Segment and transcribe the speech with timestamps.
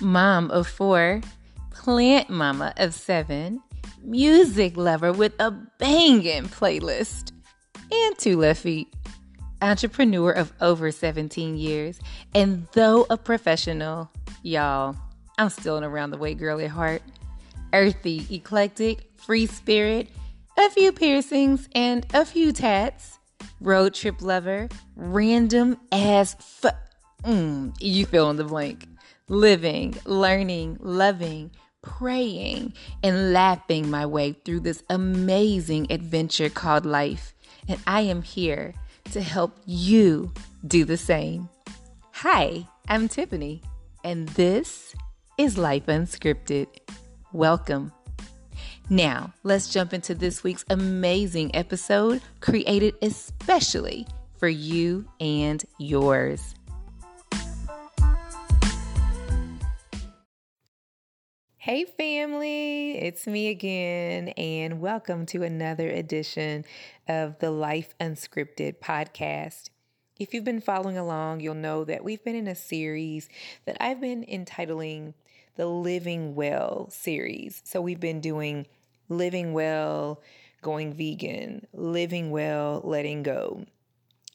[0.00, 1.20] mom of four,
[1.70, 3.62] plant mama of seven,
[4.02, 7.32] music lover with a banging playlist,
[7.90, 8.88] and two left feet.
[9.60, 11.98] Entrepreneur of over 17 years,
[12.34, 14.10] and though a professional,
[14.42, 14.94] y'all,
[15.36, 17.02] I'm still an around the way girl at heart.
[17.72, 20.08] Earthy, eclectic, free spirit,
[20.56, 23.18] a few piercings, and a few tats.
[23.60, 26.72] Road trip lover, random as f.
[27.24, 28.86] Mm, you fill in the blank.
[29.30, 31.50] Living, learning, loving,
[31.82, 37.34] praying, and laughing my way through this amazing adventure called life.
[37.68, 38.72] And I am here
[39.12, 40.32] to help you
[40.66, 41.50] do the same.
[42.12, 43.60] Hi, I'm Tiffany,
[44.02, 44.94] and this
[45.36, 46.68] is Life Unscripted.
[47.34, 47.92] Welcome.
[48.88, 54.06] Now, let's jump into this week's amazing episode created especially
[54.38, 56.54] for you and yours.
[61.60, 66.64] Hey, family, it's me again, and welcome to another edition
[67.08, 69.70] of the Life Unscripted podcast.
[70.20, 73.28] If you've been following along, you'll know that we've been in a series
[73.64, 75.14] that I've been entitling
[75.56, 77.60] the Living Well series.
[77.64, 78.68] So we've been doing
[79.08, 80.22] Living Well,
[80.62, 83.66] Going Vegan, Living Well, Letting Go,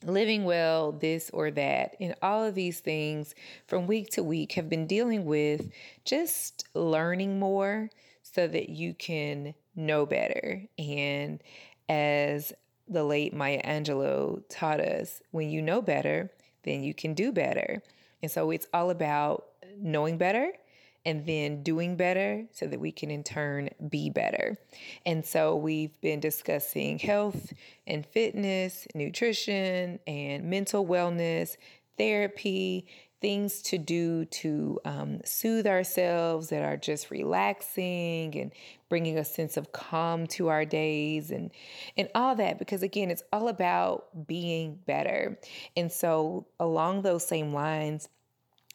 [0.05, 1.95] living well, this or that.
[1.99, 3.35] And all of these things
[3.67, 5.69] from week to week have been dealing with
[6.05, 7.89] just learning more
[8.21, 10.63] so that you can know better.
[10.77, 11.41] And
[11.89, 12.53] as
[12.87, 16.31] the late Maya Angelou taught us, when you know better,
[16.63, 17.81] then you can do better.
[18.21, 19.45] And so it's all about
[19.77, 20.53] knowing better
[21.05, 24.57] and then doing better so that we can in turn be better.
[25.05, 27.53] And so we've been discussing health
[27.85, 31.57] and fitness, nutrition and mental wellness,
[31.97, 32.87] therapy,
[33.23, 38.51] things to do to um, soothe ourselves that are just relaxing and
[38.89, 41.49] bringing a sense of calm to our days and
[41.95, 45.39] and all that because again it's all about being better
[45.77, 48.09] and so along those same lines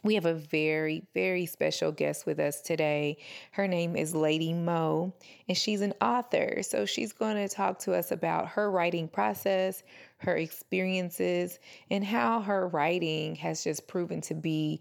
[0.09, 3.19] we have a very, very special guest with us today.
[3.51, 5.13] Her name is Lady Mo,
[5.47, 6.63] and she's an author.
[6.63, 9.83] So she's going to talk to us about her writing process,
[10.17, 11.59] her experiences,
[11.91, 14.81] and how her writing has just proven to be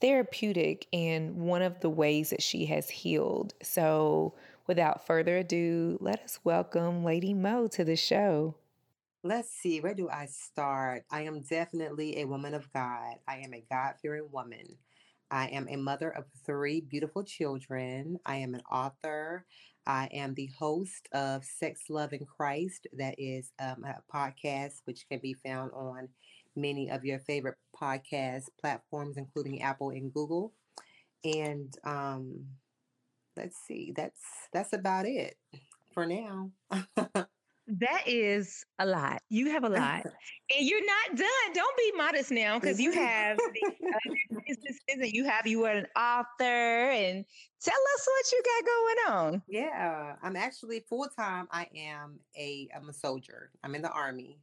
[0.00, 3.52] therapeutic and one of the ways that she has healed.
[3.62, 4.32] So
[4.66, 8.54] without further ado, let us welcome Lady Mo to the show.
[9.24, 11.04] Let's see, where do I start?
[11.08, 13.16] I am definitely a woman of God.
[13.28, 14.78] I am a God fearing woman.
[15.30, 18.18] I am a mother of three beautiful children.
[18.26, 19.46] I am an author.
[19.86, 22.88] I am the host of Sex, Love, and Christ.
[22.98, 26.08] That is um, a podcast which can be found on
[26.56, 30.52] many of your favorite podcast platforms, including Apple and Google.
[31.24, 32.44] And um,
[33.36, 34.20] let's see, that's
[34.52, 35.36] that's about it
[35.94, 36.50] for now.
[37.78, 39.22] That is a lot.
[39.30, 40.04] You have a lot.
[40.04, 41.54] and you're not done.
[41.54, 43.38] Don't be modest now because you have
[44.46, 47.24] businesses and you have you are an author and
[47.62, 49.42] tell us what you got going on.
[49.48, 51.48] Yeah, I'm actually full time.
[51.50, 53.50] I am a I'm a soldier.
[53.64, 54.38] I'm in the army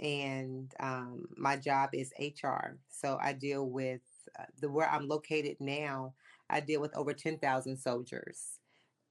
[0.00, 2.78] and um, my job is HR.
[2.88, 4.00] So I deal with
[4.38, 6.14] uh, the where I'm located now.
[6.48, 8.58] I deal with over 10,000 soldiers.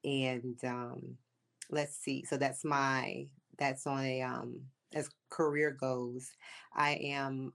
[0.03, 1.17] And um,
[1.69, 2.23] let's see.
[2.25, 3.27] So that's my
[3.59, 4.61] that's on a um
[4.93, 6.31] as career goes.
[6.73, 7.53] I am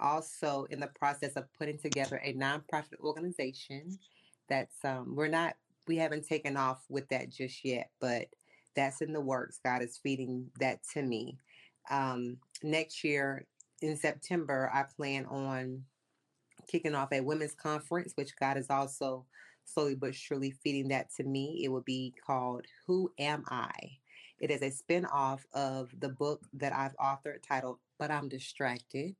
[0.00, 3.98] also in the process of putting together a nonprofit organization
[4.48, 5.54] that's um we're not
[5.86, 8.26] we haven't taken off with that just yet, but
[8.74, 9.60] that's in the works.
[9.64, 11.36] God is feeding that to me.
[11.90, 13.46] Um, next year
[13.80, 15.82] in September, I plan on
[16.68, 19.26] kicking off a women's conference, which God is also
[19.64, 21.62] slowly but surely feeding that to me.
[21.64, 23.72] It will be called Who Am I?
[24.42, 29.14] It is a spin-off of the book that I've authored titled But I'm Distracted.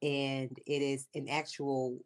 [0.00, 1.98] And it is an actual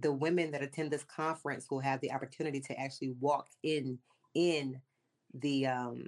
[0.00, 3.98] the women that attend this conference will have the opportunity to actually walk in
[4.34, 4.78] in
[5.32, 6.04] the um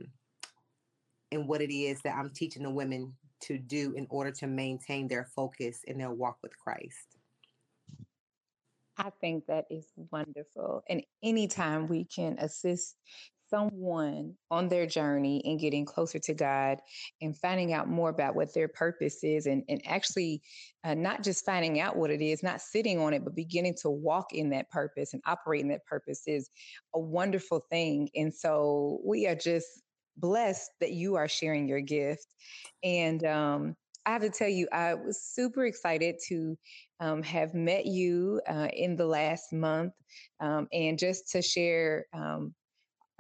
[1.31, 5.09] in what it is that I'm teaching the women to do in order to maintain
[5.09, 7.17] their focus in their walk with Christ.
[8.99, 10.83] I think that is wonderful.
[10.91, 12.97] And anytime we can assist
[13.50, 16.79] someone on their journey and getting closer to God
[17.20, 20.43] and finding out more about what their purpose is and, and actually
[20.85, 23.91] uh, not just finding out what it is, not sitting on it, but beginning to
[23.91, 26.49] walk in that purpose and operate in that purpose is
[26.94, 28.08] a wonderful thing.
[28.14, 29.67] And so we are just
[30.17, 32.26] blessed that you are sharing your gift.
[32.82, 33.76] And um,
[34.06, 36.56] I have to tell you, I was super excited to
[37.00, 39.93] um, have met you uh, in the last month
[40.41, 42.55] um, and just to share um,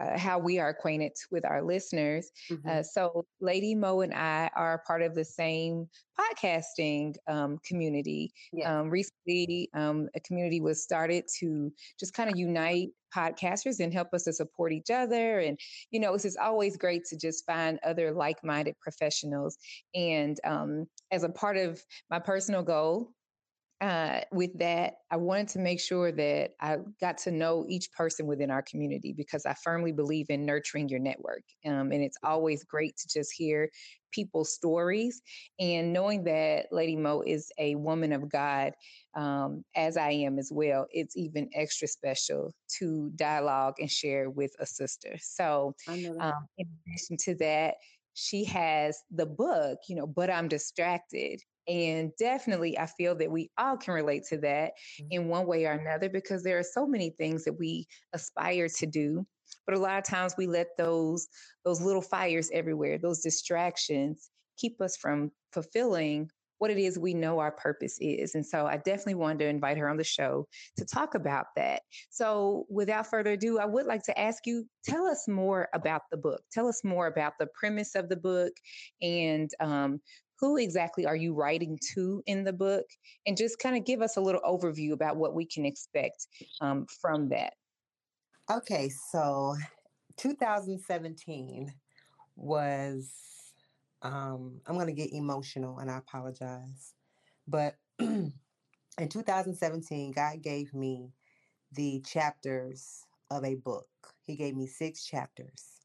[0.00, 2.30] uh, how we are acquainted with our listeners.
[2.50, 2.68] Mm-hmm.
[2.68, 5.88] Uh, so, Lady Mo and I are part of the same
[6.18, 8.32] podcasting um, community.
[8.52, 8.80] Yeah.
[8.80, 14.14] Um, recently, um, a community was started to just kind of unite podcasters and help
[14.14, 15.40] us to support each other.
[15.40, 15.58] And,
[15.90, 19.58] you know, it's just always great to just find other like minded professionals.
[19.94, 23.12] And um, as a part of my personal goal,
[23.80, 28.26] uh, with that, I wanted to make sure that I got to know each person
[28.26, 31.42] within our community because I firmly believe in nurturing your network.
[31.64, 33.70] Um, and it's always great to just hear
[34.12, 35.22] people's stories.
[35.58, 38.74] And knowing that Lady Mo is a woman of God,
[39.14, 44.52] um, as I am as well, it's even extra special to dialogue and share with
[44.58, 45.16] a sister.
[45.20, 45.74] So,
[46.18, 47.76] um, in addition to that,
[48.14, 51.40] she has the book, you know, but I'm distracted.
[51.70, 55.06] And definitely, I feel that we all can relate to that mm-hmm.
[55.12, 58.86] in one way or another because there are so many things that we aspire to
[58.86, 59.24] do.
[59.66, 61.28] But a lot of times we let those
[61.64, 67.38] those little fires everywhere, those distractions keep us from fulfilling what it is we know
[67.38, 68.34] our purpose is.
[68.34, 70.46] And so I definitely wanted to invite her on the show
[70.76, 71.80] to talk about that.
[72.10, 76.18] So without further ado, I would like to ask you tell us more about the
[76.18, 76.42] book.
[76.52, 78.52] Tell us more about the premise of the book
[79.00, 80.00] and um,
[80.40, 82.86] who exactly are you writing to in the book?
[83.26, 86.26] And just kind of give us a little overview about what we can expect
[86.60, 87.54] um, from that.
[88.50, 89.54] Okay, so
[90.16, 91.72] 2017
[92.36, 93.12] was,
[94.02, 96.94] um, I'm going to get emotional and I apologize.
[97.46, 98.32] But in
[98.98, 101.12] 2017, God gave me
[101.72, 103.86] the chapters of a book.
[104.22, 105.79] He gave me six chapters.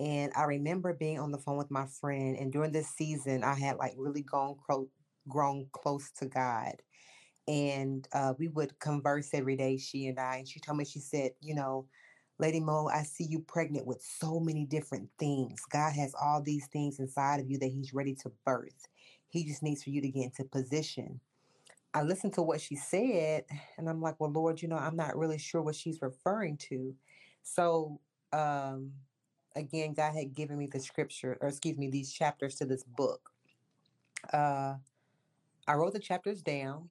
[0.00, 3.54] And I remember being on the phone with my friend, and during this season, I
[3.54, 4.88] had like really gone cro-
[5.28, 6.76] grown close to God.
[7.46, 10.36] And uh, we would converse every day, she and I.
[10.36, 11.86] And she told me, she said, You know,
[12.38, 15.60] Lady Mo, I see you pregnant with so many different things.
[15.70, 18.88] God has all these things inside of you that He's ready to birth.
[19.28, 21.20] He just needs for you to get into position.
[21.92, 23.44] I listened to what she said,
[23.76, 26.94] and I'm like, Well, Lord, you know, I'm not really sure what she's referring to.
[27.42, 28.00] So,
[28.32, 28.92] um,
[29.56, 33.30] again, God had given me the scripture, or excuse me, these chapters to this book.
[34.32, 34.74] Uh,
[35.66, 36.90] I wrote the chapters down,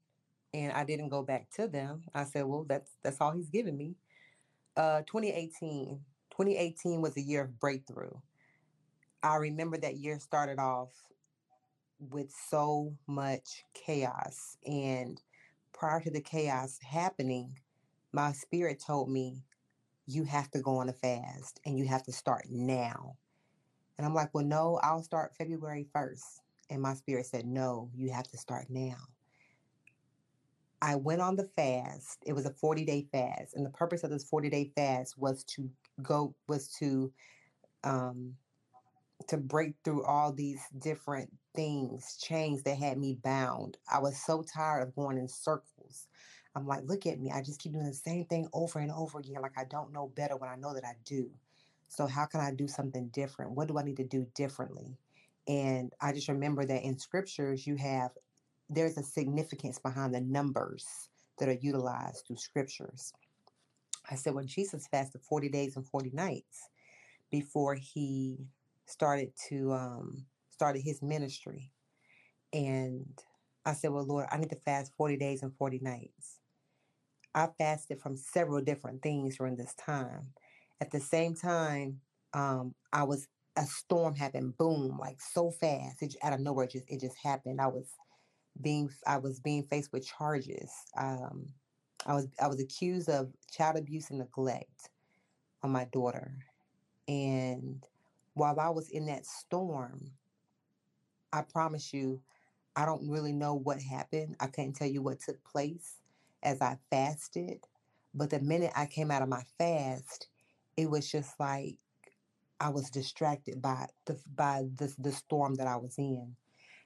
[0.53, 2.03] and I didn't go back to them.
[2.13, 3.95] I said, "Well, that's that's all He's given me."
[4.75, 5.99] Uh, 2018,
[6.31, 8.13] 2018 was a year of breakthrough.
[9.21, 10.91] I remember that year started off
[11.99, 15.21] with so much chaos, and
[15.73, 17.59] prior to the chaos happening,
[18.13, 19.43] my spirit told me
[20.09, 23.15] you have to go on a fast and you have to start now.
[23.97, 26.39] And I'm like, well, no, I'll start February 1st.
[26.71, 28.97] And my spirit said, no, you have to start now.
[30.81, 32.23] I went on the fast.
[32.25, 33.55] It was a 40 day fast.
[33.55, 35.69] And the purpose of this 40 day fast was to
[36.01, 37.11] go, was to,
[37.83, 38.33] um,
[39.27, 43.77] to break through all these different things, chains that had me bound.
[43.91, 46.07] I was so tired of going in circles.
[46.55, 47.31] I'm like, look at me.
[47.31, 49.41] I just keep doing the same thing over and over again.
[49.41, 51.29] Like I don't know better when I know that I do.
[51.87, 53.51] So how can I do something different?
[53.51, 54.97] What do I need to do differently?
[55.47, 58.11] And I just remember that in scriptures, you have,
[58.69, 63.13] there's a significance behind the numbers that are utilized through scriptures.
[64.09, 66.69] I said, when Jesus fasted 40 days and 40 nights
[67.31, 68.37] before he
[68.85, 71.71] started to, um, started his ministry.
[72.53, 73.07] And
[73.65, 76.38] I said, well, Lord, I need to fast 40 days and 40 nights.
[77.39, 80.33] I fasted from several different things during this time.
[80.81, 82.01] At the same time,
[82.33, 86.01] um, I was a storm happened, boom, like so fast.
[86.01, 87.61] It out of nowhere, it just it just happened.
[87.61, 87.87] I was
[88.61, 90.69] being I was being faced with charges.
[90.97, 91.47] Um,
[92.05, 94.89] I was I was accused of child abuse and neglect
[95.63, 96.33] on my daughter,
[97.07, 97.85] and
[98.33, 100.11] while I was in that storm,
[101.31, 102.21] I promise you,
[102.75, 104.35] I don't really know what happened.
[104.41, 105.98] I couldn't tell you what took place
[106.43, 107.59] as I fasted.
[108.13, 110.27] But the minute I came out of my fast,
[110.77, 111.77] it was just like
[112.59, 116.35] I was distracted by the by this the storm that I was in.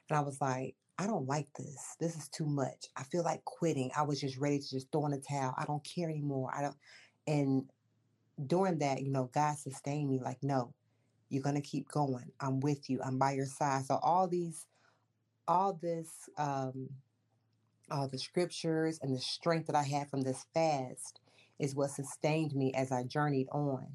[0.10, 1.96] And I was like, I don't like this.
[2.00, 2.88] This is too much.
[2.96, 3.92] I feel like quitting.
[3.96, 5.56] I was just ready to just throw in the towel.
[5.58, 6.52] I don't care anymore.
[6.54, 6.78] I don't
[7.26, 7.70] and
[8.48, 10.74] during that, you know, God sustained me like, no,
[11.30, 12.32] you're gonna keep going.
[12.40, 13.00] I'm with you.
[13.04, 13.86] I'm by your side.
[13.86, 14.68] So all these
[15.48, 16.90] all this um
[17.94, 21.20] all the scriptures and the strength that I had from this fast
[21.60, 23.88] is what sustained me as I journeyed on.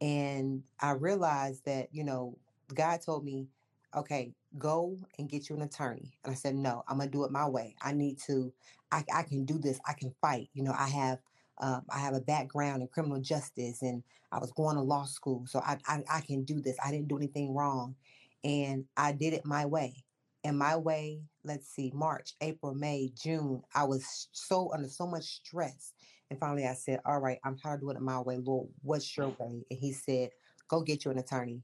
[0.00, 2.38] And I realized that, you know,
[2.72, 3.48] God told me,
[3.94, 6.12] okay, go and get you an attorney.
[6.24, 7.74] And I said, no, I'm gonna do it my way.
[7.82, 8.52] I need to,
[8.92, 9.80] I, I can do this.
[9.86, 10.48] I can fight.
[10.54, 11.18] You know, I have,
[11.58, 14.02] um, I have a background in criminal justice and
[14.32, 15.44] I was going to law school.
[15.46, 16.76] So I, I, I can do this.
[16.82, 17.96] I didn't do anything wrong.
[18.44, 20.04] And I did it my way.
[20.44, 25.24] And my way, let's see, March, April, May, June, I was so under so much
[25.24, 25.92] stress.
[26.30, 28.38] And finally I said, all right, I'm tired of doing it my way.
[28.38, 29.64] Lord, what's your way?
[29.70, 30.30] And he said,
[30.68, 31.62] go get you an attorney.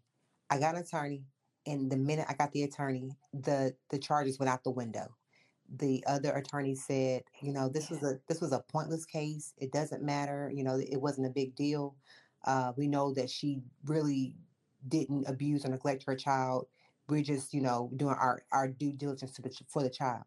[0.50, 1.24] I got an attorney
[1.66, 5.14] and the minute I got the attorney, the the charges went out the window.
[5.68, 9.52] The other attorney said, you know, this was a this was a pointless case.
[9.58, 10.50] It doesn't matter.
[10.54, 11.96] You know, it wasn't a big deal.
[12.44, 14.36] Uh, we know that she really
[14.86, 16.66] didn't abuse or neglect her child.
[17.08, 20.24] We're just, you know, doing our our due diligence the, for the child.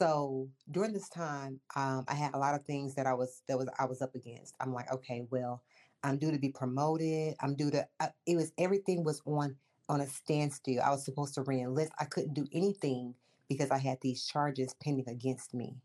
[0.00, 3.58] So during this time, um, I had a lot of things that I was that
[3.58, 4.54] was I was up against.
[4.60, 5.62] I'm like, okay, well,
[6.04, 7.34] I'm due to be promoted.
[7.40, 7.86] I'm due to.
[7.98, 9.56] Uh, it was everything was on
[9.88, 10.82] on a standstill.
[10.82, 11.90] I was supposed to reenlist.
[11.98, 13.14] I couldn't do anything
[13.48, 15.76] because I had these charges pending against me.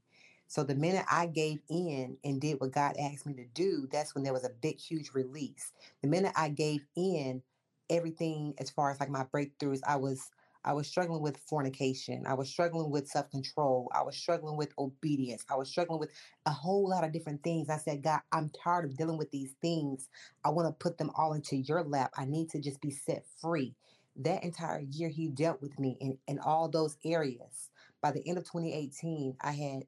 [0.47, 4.13] So the minute I gave in and did what God asked me to do, that's
[4.13, 5.71] when there was a big, huge release.
[6.01, 7.41] The minute I gave in,
[7.89, 10.29] everything as far as like my breakthroughs, I was
[10.65, 12.23] I was struggling with fornication.
[12.25, 13.91] I was struggling with self control.
[13.93, 15.43] I was struggling with obedience.
[15.49, 16.11] I was struggling with
[16.45, 17.69] a whole lot of different things.
[17.69, 20.07] I said, God, I'm tired of dealing with these things.
[20.45, 22.13] I want to put them all into your lap.
[22.17, 23.75] I need to just be set free
[24.17, 27.69] that entire year he dealt with me in, in all those areas
[28.01, 29.83] by the end of 2018 i had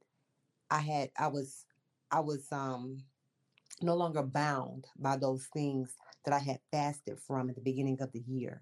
[0.72, 1.66] i had i was
[2.12, 3.04] i was um
[3.82, 5.96] no longer bound by those things
[6.26, 8.62] that i had fasted from at the beginning of the year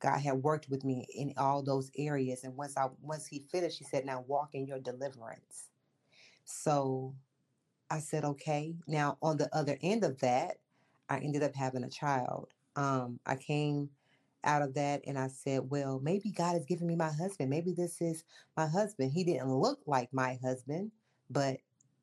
[0.00, 3.78] god had worked with me in all those areas and once i once he finished
[3.78, 5.68] he said now walk in your deliverance
[6.44, 7.14] so
[7.90, 10.58] i said okay now on the other end of that
[11.08, 13.88] i ended up having a child um i came
[14.44, 17.50] out of that and I said, well, maybe God has given me my husband.
[17.50, 18.24] Maybe this is
[18.56, 19.12] my husband.
[19.12, 20.90] He didn't look like my husband,
[21.30, 21.58] but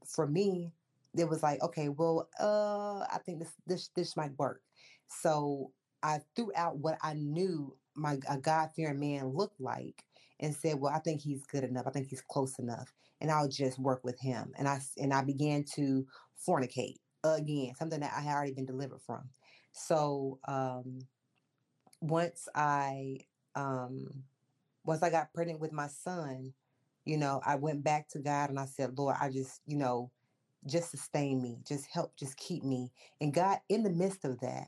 [0.06, 0.72] for me,
[1.18, 4.62] it was like, okay, well, uh, I think this this this might work.
[5.10, 5.72] So
[6.04, 10.06] I threw out what I knew my a God fearing man looked like
[10.40, 11.88] and said, well, I think he's good enough.
[11.88, 14.54] I think he's close enough, and I'll just work with him.
[14.58, 16.06] And I and I began to
[16.48, 19.30] fornicate again, something that I had already been delivered from.
[19.74, 21.02] So um,
[22.02, 23.20] once I
[23.56, 24.24] um
[24.86, 26.54] once I got pregnant with my son,
[27.06, 30.12] you know, I went back to God and I said, Lord, I just, you know,
[30.68, 32.92] just sustain me, just help, just keep me.
[33.22, 34.68] And God, in the midst of that,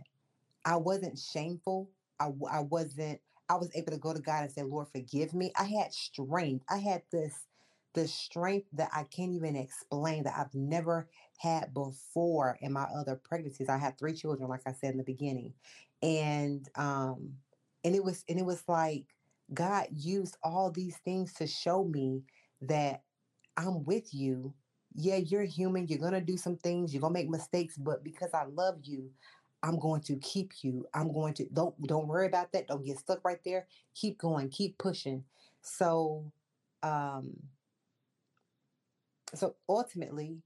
[0.66, 1.90] I wasn't shameful.
[2.20, 5.54] I, I wasn't, I was able to go to God and say, Lord, forgive me.
[5.60, 6.66] I had strength.
[6.70, 7.48] I had this,
[7.94, 13.16] the strength that I can't even explain that I've never had before in my other
[13.16, 13.70] pregnancies.
[13.70, 15.54] I had three children, like I said in the beginning
[16.02, 17.34] and um
[17.84, 19.06] and it was and it was like
[19.54, 22.24] god used all these things to show me
[22.62, 23.04] that
[23.58, 24.54] i'm with you
[24.96, 28.46] yeah you're human you're gonna do some things you're gonna make mistakes but because i
[28.46, 29.10] love you
[29.64, 32.98] i'm going to keep you i'm going to don't don't worry about that don't get
[32.98, 35.24] stuck right there keep going keep pushing
[35.62, 36.32] so
[36.84, 37.32] um
[39.34, 40.42] so ultimately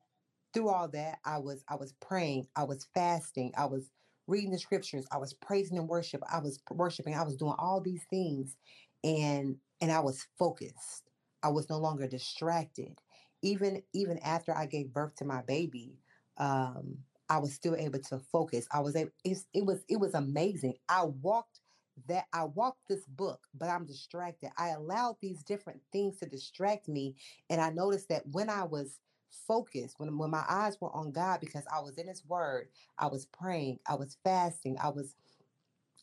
[0.53, 3.89] through all that i was i was praying i was fasting i was
[4.27, 5.05] reading the scriptures.
[5.11, 6.21] I was praising and worship.
[6.31, 7.15] I was worshiping.
[7.15, 8.55] I was doing all these things,
[9.03, 11.09] and and I was focused.
[11.43, 12.99] I was no longer distracted.
[13.41, 15.99] Even even after I gave birth to my baby,
[16.37, 18.67] um, I was still able to focus.
[18.71, 19.11] I was able.
[19.23, 20.75] It, was it was amazing.
[20.89, 21.61] I walked
[22.07, 24.51] that I walked this book, but I'm distracted.
[24.57, 27.15] I allowed these different things to distract me,
[27.49, 28.99] and I noticed that when I was
[29.47, 33.07] focused when, when my eyes were on God because I was in his word, I
[33.07, 35.15] was praying, I was fasting, I was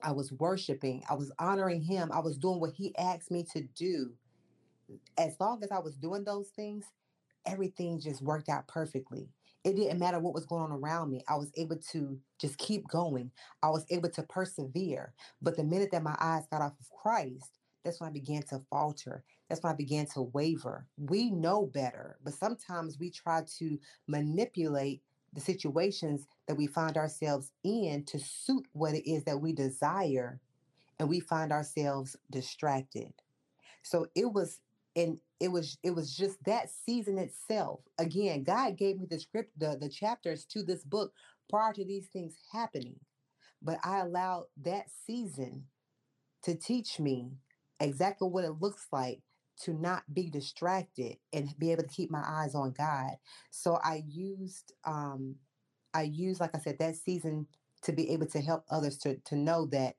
[0.02, 3.62] I was worshiping, I was honoring him, I was doing what he asked me to
[3.62, 4.12] do.
[5.18, 6.86] As long as I was doing those things,
[7.46, 9.28] everything just worked out perfectly.
[9.64, 11.22] It didn't matter what was going on around me.
[11.28, 13.30] I was able to just keep going.
[13.62, 15.14] I was able to persevere.
[15.40, 18.60] But the minute that my eyes got off of Christ, that's when I began to
[18.70, 19.24] falter.
[19.48, 20.86] That's when I began to waver.
[20.96, 23.78] We know better, but sometimes we try to
[24.08, 25.02] manipulate
[25.32, 30.40] the situations that we find ourselves in to suit what it is that we desire,
[30.98, 33.12] and we find ourselves distracted.
[33.82, 34.60] So it was
[34.96, 37.80] and it was it was just that season itself.
[37.98, 41.12] Again, God gave me the script, the, the chapters to this book
[41.50, 43.00] prior to these things happening.
[43.62, 45.64] But I allowed that season
[46.44, 47.32] to teach me
[47.80, 49.20] exactly what it looks like
[49.62, 53.12] to not be distracted and be able to keep my eyes on God.
[53.50, 55.36] So I used um
[55.94, 57.46] I used like I said that season
[57.82, 59.96] to be able to help others to to know that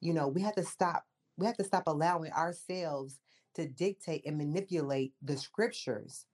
[0.00, 1.04] you know we have to stop
[1.38, 3.20] We have to stop allowing ourselves
[3.56, 6.26] to dictate and manipulate the scriptures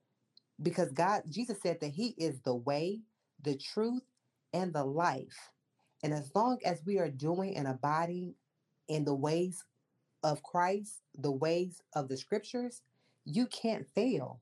[0.61, 3.01] because God, Jesus said that He is the way,
[3.41, 4.03] the truth,
[4.53, 5.51] and the life.
[6.03, 8.35] And as long as we are doing and abiding
[8.87, 9.63] in the ways
[10.23, 12.81] of Christ, the ways of the scriptures,
[13.25, 14.41] you can't fail.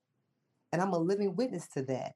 [0.72, 2.14] And I'm a living witness to that.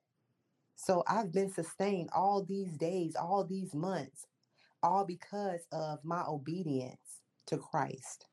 [0.75, 4.25] So I've been sustained all these days, all these months,
[4.83, 8.27] all because of my obedience to Christ.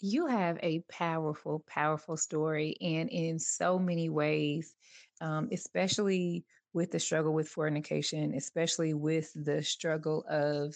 [0.00, 4.74] You have a powerful, powerful story, and in so many ways,
[5.20, 10.74] um, especially with the struggle with fornication, especially with the struggle of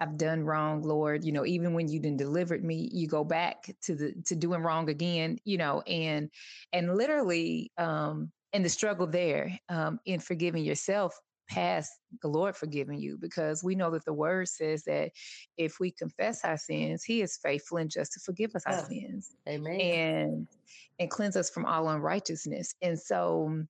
[0.00, 1.24] I've done wrong, Lord.
[1.24, 4.62] You know, even when you didn't delivered me, you go back to the to doing
[4.62, 5.38] wrong again.
[5.44, 6.30] You know, and
[6.72, 11.18] and literally, um, and the struggle there um, in forgiving yourself
[11.50, 11.92] past
[12.22, 15.10] the Lord forgiving you, because we know that the Word says that
[15.56, 19.34] if we confess our sins, He is faithful and just to forgive us our sins,
[19.48, 20.46] Amen, and
[20.98, 22.74] and cleanse us from all unrighteousness.
[22.82, 23.66] And so, mm,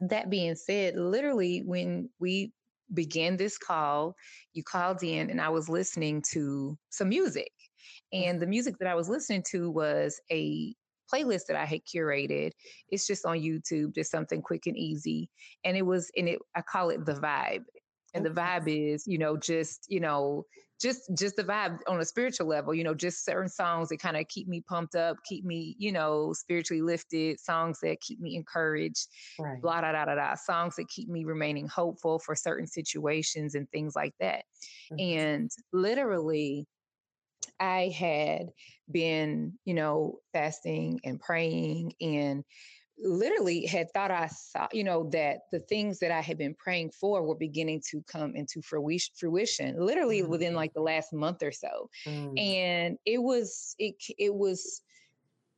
[0.00, 2.52] that being said, literally, when we
[2.92, 4.14] began this call,
[4.52, 7.52] you called in, and I was listening to some music.
[8.14, 8.26] Mm.
[8.26, 10.74] And the music that I was listening to was a
[11.12, 12.52] playlist that I had curated.
[12.88, 15.30] It's just on YouTube, just something quick and easy.
[15.64, 17.64] And it was, and it, I call it the vibe.
[18.12, 20.44] And the vibe is, you know, just, you know,
[20.80, 24.16] just just the vibe on a spiritual level, you know, just certain songs that kind
[24.16, 28.34] of keep me pumped up, keep me, you know, spiritually lifted, songs that keep me
[28.34, 29.06] encouraged,
[29.38, 29.60] right.
[29.60, 33.68] blah, da, da, da, da, songs that keep me remaining hopeful for certain situations and
[33.70, 34.44] things like that.
[34.92, 35.18] Mm-hmm.
[35.18, 36.66] And literally,
[37.60, 38.48] I had
[38.90, 42.42] been, you know, fasting and praying and
[43.02, 46.90] literally had thought I saw, you know, that the things that I had been praying
[46.90, 50.30] for were beginning to come into fruition, literally mm-hmm.
[50.30, 51.88] within like the last month or so.
[52.06, 52.38] Mm-hmm.
[52.38, 54.82] And it was, it, it was,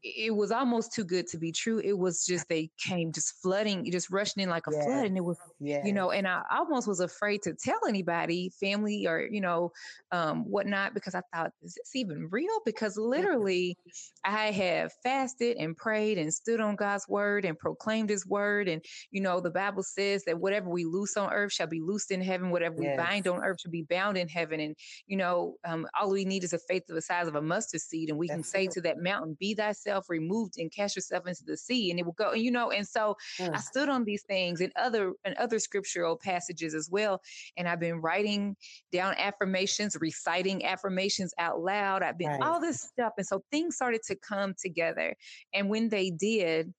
[0.03, 1.79] it was almost too good to be true.
[1.79, 4.85] It was just they came just flooding, just rushing in like a yes.
[4.85, 5.87] flood, and it was, yes.
[5.87, 9.71] you know, and I almost was afraid to tell anybody, family or you know,
[10.11, 12.61] um, whatnot, because I thought, is this even real?
[12.67, 13.77] Because literally,
[14.25, 18.85] I have fasted and prayed and stood on God's word and proclaimed His word, and
[19.13, 22.21] you know, the Bible says that whatever we loose on earth shall be loosed in
[22.21, 22.99] heaven, whatever yes.
[22.99, 24.75] we bind on earth shall be bound in heaven, and
[25.07, 27.81] you know, um, all we need is a faith of the size of a mustard
[27.81, 28.73] seed, and we That's can say it.
[28.73, 32.05] to that mountain, "Be thyself." Yourself removed and cast yourself into the sea and it
[32.07, 33.55] will go you know and so mm.
[33.55, 37.21] i stood on these things and other and other scriptural passages as well
[37.57, 38.57] and i've been writing
[38.91, 42.43] down affirmations reciting affirmations out loud i've been right.
[42.43, 45.15] all this stuff and so things started to come together
[45.53, 46.73] and when they did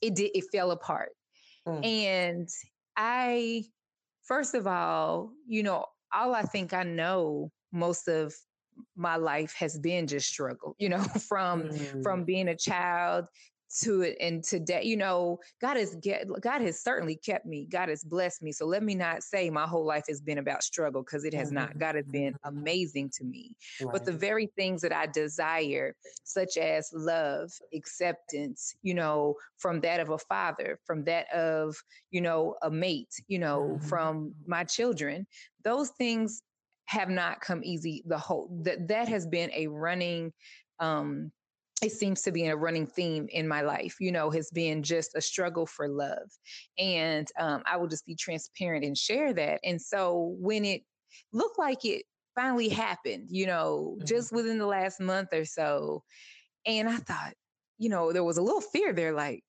[0.00, 1.10] it did it fell apart
[1.66, 1.84] mm.
[1.84, 2.48] and
[2.96, 3.64] i
[4.22, 8.34] first of all you know all i think i know most of
[8.96, 12.02] my life has been just struggle you know from mm.
[12.02, 13.26] from being a child
[13.80, 17.88] to it and today you know god has get god has certainly kept me god
[17.88, 21.02] has blessed me so let me not say my whole life has been about struggle
[21.02, 21.56] because it has mm-hmm.
[21.56, 22.58] not god has been mm-hmm.
[22.58, 23.92] amazing to me right.
[23.92, 30.00] but the very things that i desire such as love acceptance you know from that
[30.00, 31.76] of a father from that of
[32.10, 33.86] you know a mate you know mm-hmm.
[33.86, 35.26] from my children
[35.62, 36.42] those things
[36.88, 40.32] have not come easy the whole that that has been a running
[40.80, 41.30] um
[41.82, 45.14] it seems to be a running theme in my life you know has been just
[45.14, 46.30] a struggle for love
[46.78, 50.82] and um, i will just be transparent and share that and so when it
[51.32, 54.06] looked like it finally happened you know mm-hmm.
[54.06, 56.02] just within the last month or so
[56.64, 57.34] and i thought
[57.76, 59.42] you know there was a little fear there like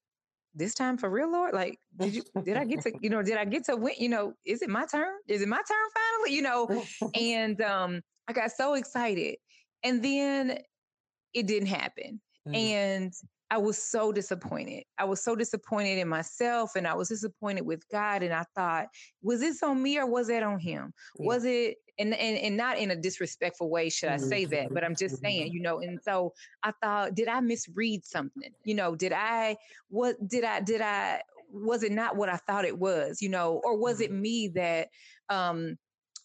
[0.56, 1.54] this time for real, Lord?
[1.54, 3.96] Like, did you did I get to, you know, did I get to win?
[3.98, 5.14] You know, is it my turn?
[5.28, 6.36] Is it my turn finally?
[6.36, 6.84] You know,
[7.20, 9.38] and um, I got so excited.
[9.84, 10.60] And then
[11.34, 12.20] it didn't happen.
[12.48, 12.56] Mm.
[12.56, 13.14] And
[13.52, 14.84] I was so disappointed.
[14.98, 18.22] I was so disappointed in myself and I was disappointed with God.
[18.22, 18.88] And I thought,
[19.24, 20.94] was this on me or was that on him?
[21.18, 21.26] Yeah.
[21.26, 24.84] Was it and, and and not in a disrespectful way should i say that but
[24.84, 25.56] i'm just saying mm-hmm.
[25.56, 26.34] you know and so
[26.64, 29.56] i thought did i misread something you know did i
[29.90, 33.62] what did i did i was it not what i thought it was you know
[33.64, 34.22] or was it mm-hmm.
[34.22, 34.88] me that
[35.30, 35.78] um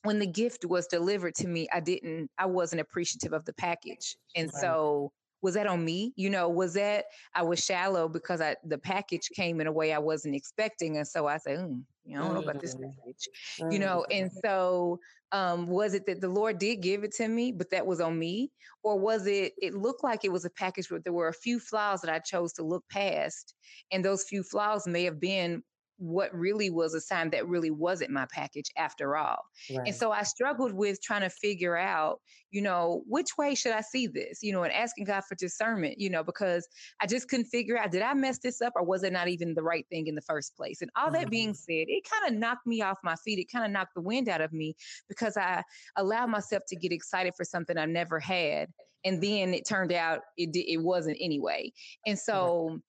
[0.03, 4.17] when the gift was delivered to me i didn't i wasn't appreciative of the package
[4.37, 5.13] and so
[5.45, 6.15] was that on me?
[6.17, 9.93] You know, was that I was shallow because I the package came in a way
[9.93, 12.91] I wasn't expecting, and so I said, mm, you don't know about this mm-hmm.
[12.99, 13.29] package,
[13.73, 14.39] you know, and mm-hmm.
[14.45, 15.01] so
[15.33, 18.19] um, was it that the Lord did give it to me, but that was on
[18.19, 18.51] me,
[18.83, 19.53] or was it?
[19.61, 22.19] It looked like it was a package, but there were a few flaws that I
[22.19, 23.55] chose to look past,
[23.91, 25.63] and those few flaws may have been
[25.99, 29.39] what really was a sign that really wasn't my package after all.
[29.71, 29.87] Right.
[29.87, 33.81] And so I struggled with trying to figure out, you know, which way should I
[33.81, 36.69] see this, you know, and asking God for discernment, you know, because
[37.01, 39.55] I just couldn't figure out, did I mess this up or was it not even
[39.55, 40.83] the right thing in the first place?
[40.83, 41.15] And all mm-hmm.
[41.15, 43.39] that being said, it kind of knocked me off my feet.
[43.39, 44.75] It kind of knocked the wind out of me
[45.09, 45.63] because I
[45.97, 48.69] allowed myself to get excited for something I never had.
[49.05, 51.73] And then it turned out it, it wasn't anyway.
[52.07, 52.81] And so,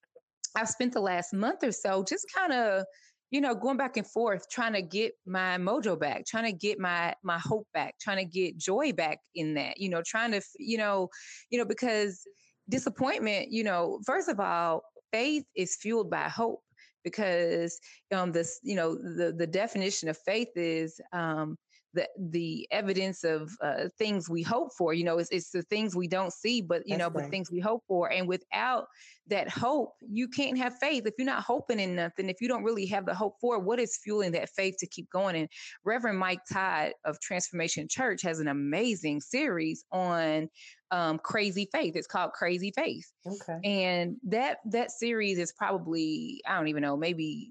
[0.56, 2.84] I've spent the last month or so just kind of
[3.30, 6.78] you know going back and forth trying to get my mojo back trying to get
[6.78, 10.40] my my hope back trying to get joy back in that you know trying to
[10.58, 11.08] you know
[11.50, 12.22] you know because
[12.68, 16.60] disappointment you know first of all faith is fueled by hope
[17.04, 17.78] because
[18.12, 21.56] um this you know the the definition of faith is um
[21.96, 24.94] the the evidence of uh, things we hope for.
[24.94, 27.24] You know, it's, it's the things we don't see, but you That's know, right.
[27.24, 28.12] but things we hope for.
[28.12, 28.86] And without
[29.28, 31.04] that hope, you can't have faith.
[31.06, 33.80] If you're not hoping in nothing, if you don't really have the hope for, what
[33.80, 35.34] is fueling that faith to keep going?
[35.34, 35.48] And
[35.84, 40.48] Reverend Mike Todd of Transformation Church has an amazing series on
[40.90, 41.96] um, crazy faith.
[41.96, 43.10] It's called Crazy Faith.
[43.26, 43.58] Okay.
[43.64, 47.50] And that that series is probably I don't even know, maybe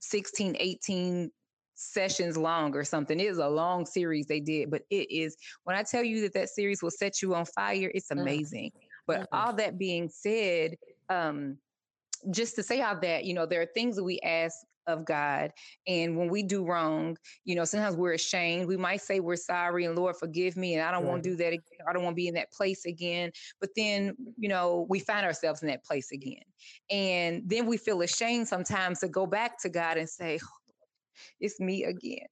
[0.00, 1.30] 16, 18
[1.76, 3.20] sessions long or something.
[3.20, 6.34] It is a long series they did, but it is when I tell you that
[6.34, 8.20] that series will set you on fire, it's mm.
[8.20, 8.72] amazing.
[8.74, 8.86] Mm-hmm.
[9.06, 10.76] But all that being said,
[11.08, 11.58] um,
[12.30, 15.52] just to say all that, you know, there are things that we ask of God.
[15.86, 18.66] And when we do wrong, you know, sometimes we're ashamed.
[18.66, 20.74] We might say we're sorry and Lord, forgive me.
[20.74, 21.78] And I don't want to do that again.
[21.88, 23.32] I don't want to be in that place again.
[23.60, 26.42] But then, you know, we find ourselves in that place again.
[26.90, 30.38] And then we feel ashamed sometimes to go back to God and say,
[31.40, 32.26] it's me again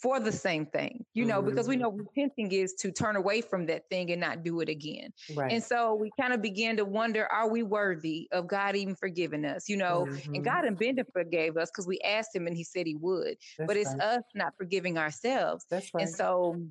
[0.00, 1.50] for the same thing, you know, mm-hmm.
[1.50, 1.82] because we mm-hmm.
[1.82, 5.12] know repenting is to turn away from that thing and not do it again.
[5.34, 5.52] Right.
[5.52, 9.44] And so we kind of begin to wonder, are we worthy of God even forgiving
[9.44, 10.06] us, you know?
[10.08, 10.34] Mm-hmm.
[10.36, 13.36] And God and Bender forgave us because we asked him and he said he would,
[13.58, 14.02] That's but it's right.
[14.02, 15.66] us not forgiving ourselves.
[15.68, 16.02] That's right.
[16.02, 16.62] And so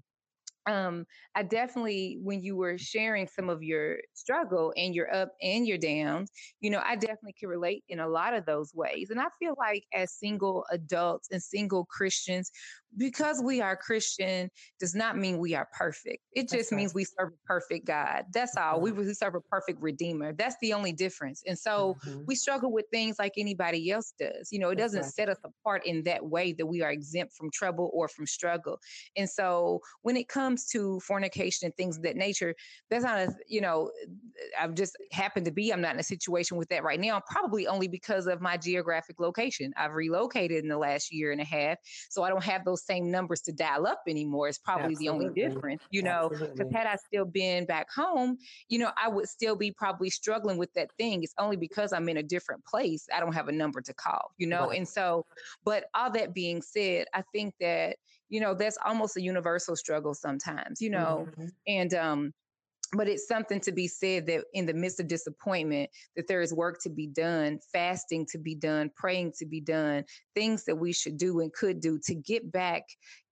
[0.67, 5.67] um, I definitely, when you were sharing some of your struggle and your up and
[5.67, 9.09] your downs, you know, I definitely can relate in a lot of those ways.
[9.09, 12.51] And I feel like as single adults and single Christians,
[12.95, 16.23] because we are Christian does not mean we are perfect.
[16.33, 18.25] It just means we serve a perfect God.
[18.33, 18.79] That's all.
[18.79, 20.33] We, we serve a perfect Redeemer.
[20.33, 21.43] That's the only difference.
[21.45, 22.21] And so mm-hmm.
[22.25, 24.49] we struggle with things like anybody else does.
[24.51, 25.13] You know, it That's doesn't right.
[25.13, 28.79] set us apart in that way that we are exempt from trouble or from struggle.
[29.15, 32.55] And so when it comes to fornication and things of that nature,
[32.89, 33.91] that's not a, you know,
[34.59, 37.67] I've just happened to be, I'm not in a situation with that right now, probably
[37.67, 39.73] only because of my geographic location.
[39.77, 41.77] I've relocated in the last year and a half.
[42.09, 44.47] So I don't have those same numbers to dial up anymore.
[44.47, 45.05] It's probably Absolutely.
[45.05, 48.37] the only difference, you know, because had I still been back home,
[48.69, 51.23] you know, I would still be probably struggling with that thing.
[51.23, 53.07] It's only because I'm in a different place.
[53.13, 54.67] I don't have a number to call, you know?
[54.67, 54.77] Right.
[54.77, 55.25] And so,
[55.63, 57.97] but all that being said, I think that,
[58.29, 61.47] you know, that's almost a universal struggle sometimes, you know, mm-hmm.
[61.67, 62.33] and, um,
[62.93, 66.53] but it's something to be said that in the midst of disappointment that there is
[66.53, 70.03] work to be done fasting to be done praying to be done
[70.35, 72.83] things that we should do and could do to get back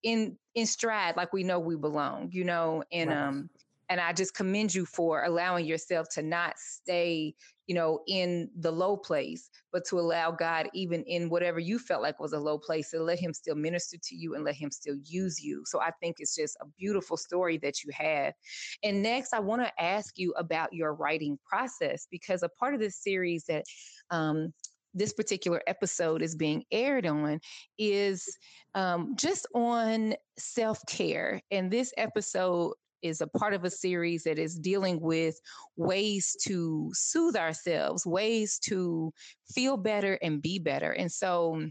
[0.03, 3.17] in in stride like we know we belong you know and right.
[3.17, 3.49] um
[3.89, 7.35] and I just commend you for allowing yourself to not stay,
[7.67, 12.01] you know, in the low place, but to allow God, even in whatever you felt
[12.01, 14.71] like was a low place, to let Him still minister to you and let Him
[14.71, 15.63] still use you.
[15.65, 18.33] So I think it's just a beautiful story that you have.
[18.83, 22.79] And next, I want to ask you about your writing process because a part of
[22.79, 23.65] this series that
[24.09, 24.51] um,
[24.95, 27.39] this particular episode is being aired on
[27.77, 28.25] is
[28.73, 31.41] um, just on self care.
[31.51, 35.39] And this episode is a part of a series that is dealing with
[35.75, 39.13] ways to soothe ourselves, ways to
[39.53, 40.91] feel better and be better.
[40.91, 41.61] And so,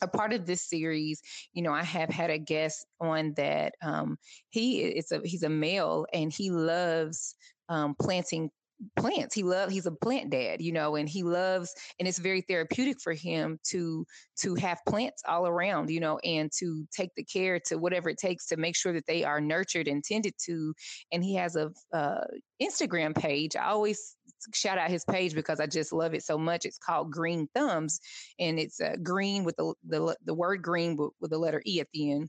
[0.00, 3.74] a part of this series, you know, I have had a guest on that.
[3.82, 4.18] Um,
[4.50, 7.36] he is a he's a male and he loves
[7.68, 8.50] um, planting
[8.96, 9.34] plants.
[9.34, 13.00] He loves he's a plant dad, you know, and he loves and it's very therapeutic
[13.00, 14.06] for him to
[14.40, 18.18] to have plants all around, you know, and to take the care to whatever it
[18.18, 20.74] takes to make sure that they are nurtured and tended to.
[21.12, 22.24] And he has a uh,
[22.60, 23.56] Instagram page.
[23.56, 24.16] I always
[24.54, 26.64] shout out his page because I just love it so much.
[26.64, 28.00] It's called Green Thumbs,
[28.38, 31.80] and it's uh, green with the, the the word green with, with the letter e
[31.80, 32.28] at the end.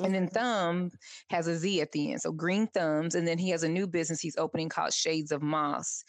[0.00, 0.90] And then Thumb
[1.30, 2.20] has a Z at the end.
[2.20, 3.14] So Green Thumbs.
[3.14, 6.02] And then he has a new business he's opening called Shades of Moss.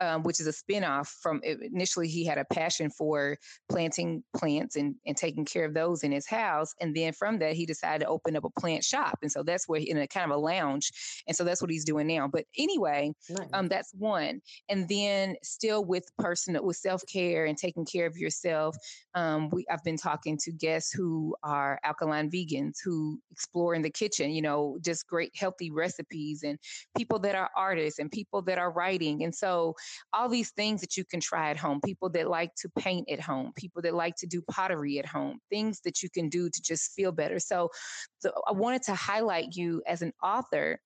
[0.00, 3.36] Um, which is a spinoff from initially he had a passion for
[3.70, 6.74] planting plants and, and taking care of those in his house.
[6.80, 9.18] And then from that, he decided to open up a plant shop.
[9.22, 10.90] And so that's where he, in a kind of a lounge.
[11.26, 12.28] And so that's what he's doing now.
[12.28, 13.48] But anyway, nice.
[13.52, 14.40] um, that's one.
[14.68, 18.76] And then still with personal, with self care and taking care of yourself,
[19.14, 23.90] um, we I've been talking to guests who are alkaline vegans who explore in the
[23.90, 26.58] kitchen, you know, just great healthy recipes and
[26.96, 29.24] people that are artists and people that are writing.
[29.24, 29.74] And so
[30.12, 33.20] all these things that you can try at home, people that like to paint at
[33.20, 36.62] home, people that like to do pottery at home, things that you can do to
[36.62, 37.38] just feel better.
[37.38, 37.70] So,
[38.18, 40.78] so I wanted to highlight you as an author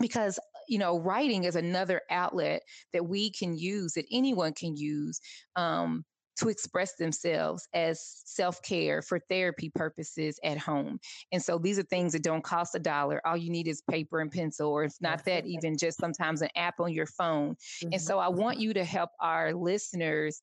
[0.00, 5.20] because you know writing is another outlet that we can use that anyone can use
[5.56, 6.04] um,
[6.38, 10.98] to express themselves as self care for therapy purposes at home.
[11.32, 13.20] And so these are things that don't cost a dollar.
[13.26, 16.50] All you need is paper and pencil, or if not that, even just sometimes an
[16.56, 17.54] app on your phone.
[17.54, 17.88] Mm-hmm.
[17.92, 20.40] And so I want you to help our listeners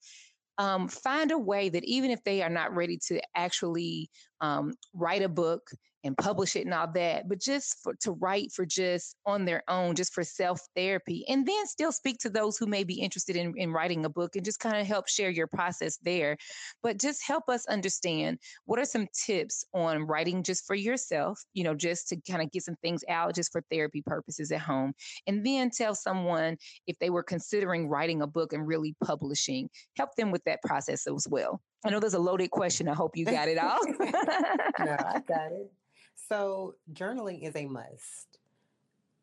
[0.58, 4.10] um, find a way that even if they are not ready to actually
[4.42, 5.70] um, write a book
[6.06, 9.64] and publish it and all that, but just for, to write for just on their
[9.68, 13.36] own, just for self therapy, and then still speak to those who may be interested
[13.36, 16.38] in, in writing a book and just kind of help share your process there.
[16.84, 21.64] But just help us understand what are some tips on writing just for yourself, you
[21.64, 24.94] know, just to kind of get some things out just for therapy purposes at home.
[25.28, 30.16] And then tell someone if they were considering writing a book and really publishing, help
[30.16, 31.62] them with that process as well.
[31.86, 32.88] I know there's a loaded question.
[32.88, 33.80] I hope you got it all.
[34.00, 35.72] no, I got it.
[36.16, 38.40] So journaling is a must.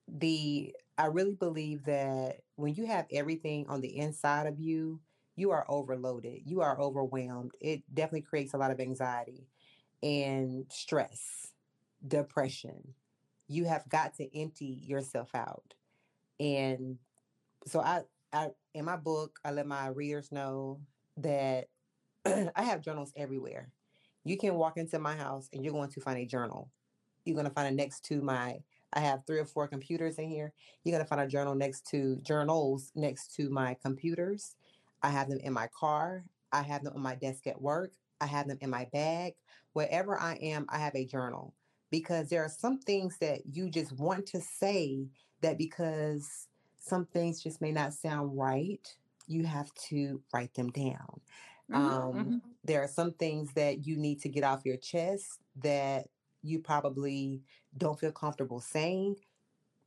[0.08, 5.00] The I really believe that when you have everything on the inside of you,
[5.36, 6.42] you are overloaded.
[6.44, 7.52] You are overwhelmed.
[7.60, 9.48] It definitely creates a lot of anxiety
[10.02, 11.52] and stress,
[12.06, 12.94] depression.
[13.48, 15.74] You have got to empty yourself out.
[16.38, 16.98] And
[17.66, 18.02] so I
[18.32, 20.80] I in my book, I let my readers know
[21.18, 21.68] that
[22.26, 23.70] I have journals everywhere.
[24.24, 26.70] You can walk into my house and you're going to find a journal
[27.24, 28.58] you're going to find it next to my
[28.92, 30.52] I have three or four computers in here.
[30.84, 34.56] You're going to find a journal next to journals next to my computers.
[35.02, 36.24] I have them in my car.
[36.52, 37.92] I have them on my desk at work.
[38.20, 39.34] I have them in my bag.
[39.72, 41.54] Wherever I am, I have a journal
[41.90, 45.06] because there are some things that you just want to say
[45.40, 48.94] that because some things just may not sound right,
[49.26, 51.20] you have to write them down.
[51.70, 52.36] Mm-hmm, um, mm-hmm.
[52.64, 56.08] There are some things that you need to get off your chest that
[56.42, 57.42] you probably
[57.76, 59.16] don't feel comfortable saying,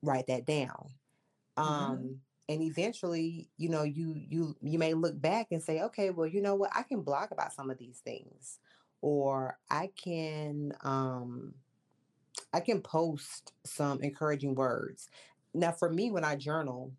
[0.02, 0.90] write that down.
[1.58, 1.62] Mm-hmm.
[1.62, 6.28] Um, and eventually, you know, you you you may look back and say, okay, well,
[6.28, 8.60] you know what, I can blog about some of these things,
[9.02, 11.56] or I can um,
[12.54, 15.10] I can post some encouraging words.
[15.54, 16.92] Now, for me, when I journal,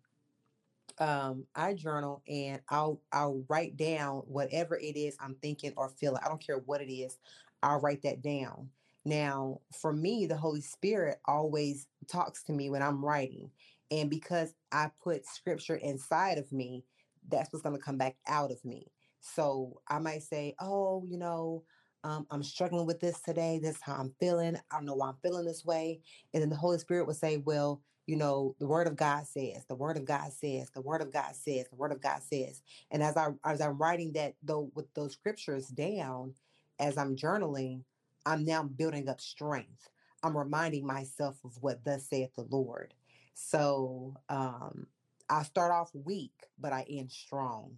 [0.99, 6.21] um, I journal and I'll I'll write down whatever it is I'm thinking or feeling.
[6.23, 7.17] I don't care what it is.
[7.63, 8.69] I'll write that down.
[9.07, 13.49] Now, for me, the Holy Spirit always talks to me when I'm writing.
[13.89, 16.83] And because I put scripture inside of me,
[17.29, 18.91] that's what's going to come back out of me.
[19.21, 21.63] So I might say, oh, you know,
[22.03, 23.59] um, I'm struggling with this today.
[23.63, 24.57] This is how I'm feeling.
[24.57, 26.01] I don't know why I'm feeling this way.
[26.33, 29.63] And then the Holy Spirit would say, well, you know, the word of God says,
[29.69, 32.61] the word of God says, the word of God says, the word of God says.
[32.91, 36.33] And as I as I'm writing that though with those scriptures down,
[36.77, 37.83] as I'm journaling,
[38.27, 39.89] I'm now building up strength.
[40.21, 42.93] I'm reminding myself of what thus saith the Lord.
[43.33, 44.87] So um,
[45.29, 47.77] I start off weak, but I end strong.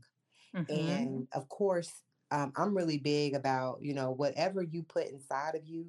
[0.56, 0.74] Mm-hmm.
[0.74, 1.92] And of course,
[2.32, 5.86] um, I'm really big about, you know, whatever you put inside of you,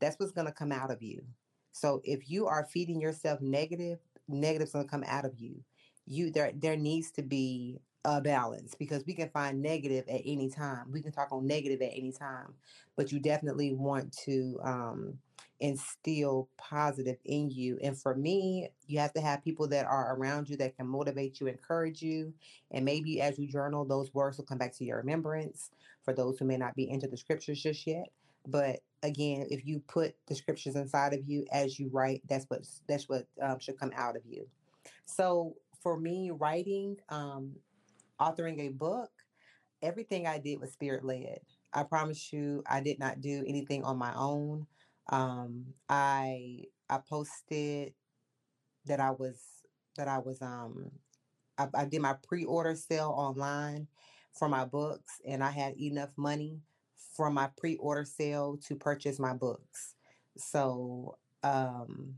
[0.00, 1.22] that's what's going to come out of you.
[1.72, 3.98] So if you are feeding yourself negative,
[4.28, 5.64] negative's going to come out of you.
[6.06, 10.50] You there there needs to be a balance because we can find negative at any
[10.50, 10.90] time.
[10.92, 12.54] We can talk on negative at any time,
[12.96, 15.18] but you definitely want to um,
[15.60, 17.78] instill positive in you.
[17.82, 21.40] And for me, you have to have people that are around you that can motivate
[21.40, 22.34] you, encourage you.
[22.70, 25.70] And maybe as you journal, those words will come back to your remembrance
[26.02, 28.08] for those who may not be into the scriptures just yet.
[28.46, 32.66] But again, if you put the scriptures inside of you as you write, that's what
[32.86, 34.46] that's what um, should come out of you.
[35.06, 37.52] So for me, writing, um,
[38.20, 39.10] authoring a book,
[39.82, 41.40] everything I did was spirit led.
[41.72, 44.66] I promise you, I did not do anything on my own.
[45.10, 47.94] Um, I I posted
[48.86, 49.38] that I was
[49.96, 50.90] that I was um
[51.58, 53.86] I, I did my pre-order sale online
[54.32, 56.60] for my books, and I had enough money
[57.16, 59.94] from my pre-order sale to purchase my books.
[60.36, 62.14] So um,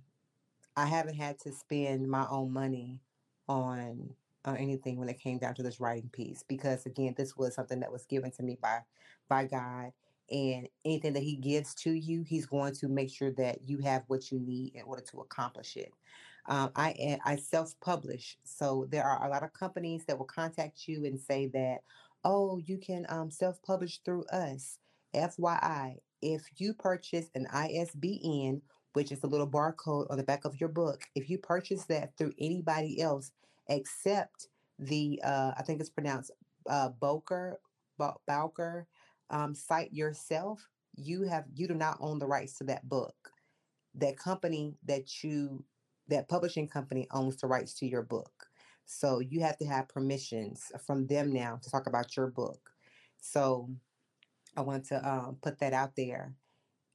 [0.76, 3.00] I haven't had to spend my own money
[3.48, 4.14] on
[4.54, 7.92] anything when it came down to this writing piece because again, this was something that
[7.92, 8.80] was given to me by
[9.28, 9.92] by God.
[10.30, 14.02] And anything that He gives to you, He's going to make sure that you have
[14.08, 15.92] what you need in order to accomplish it.
[16.48, 20.86] Um, I I self publish, so there are a lot of companies that will contact
[20.86, 21.78] you and say that,
[22.24, 24.78] oh, you can um, self publish through us.
[25.14, 28.60] FYI, if you purchase an ISBN,
[28.92, 32.16] which is a little barcode on the back of your book, if you purchase that
[32.16, 33.30] through anybody else
[33.68, 34.48] except
[34.78, 36.30] the, uh, I think it's pronounced
[36.68, 37.60] uh, Boker,
[38.26, 38.86] Bowker
[39.30, 43.14] um, site yourself, you have you do not own the rights to that book.
[43.94, 45.64] That company that you
[46.08, 48.46] that publishing company owns the rights to your book.
[48.84, 52.70] So you have to have permissions from them now to talk about your book.
[53.20, 53.68] So
[54.56, 56.34] I want to um, put that out there.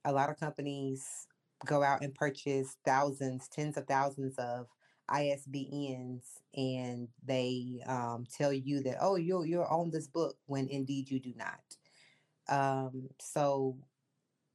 [0.05, 1.27] A lot of companies
[1.65, 4.67] go out and purchase thousands, tens of thousands of
[5.10, 6.24] ISBNs,
[6.56, 11.20] and they um, tell you that oh you'll you'll own this book when indeed you
[11.20, 11.60] do not.
[12.50, 13.78] Um, so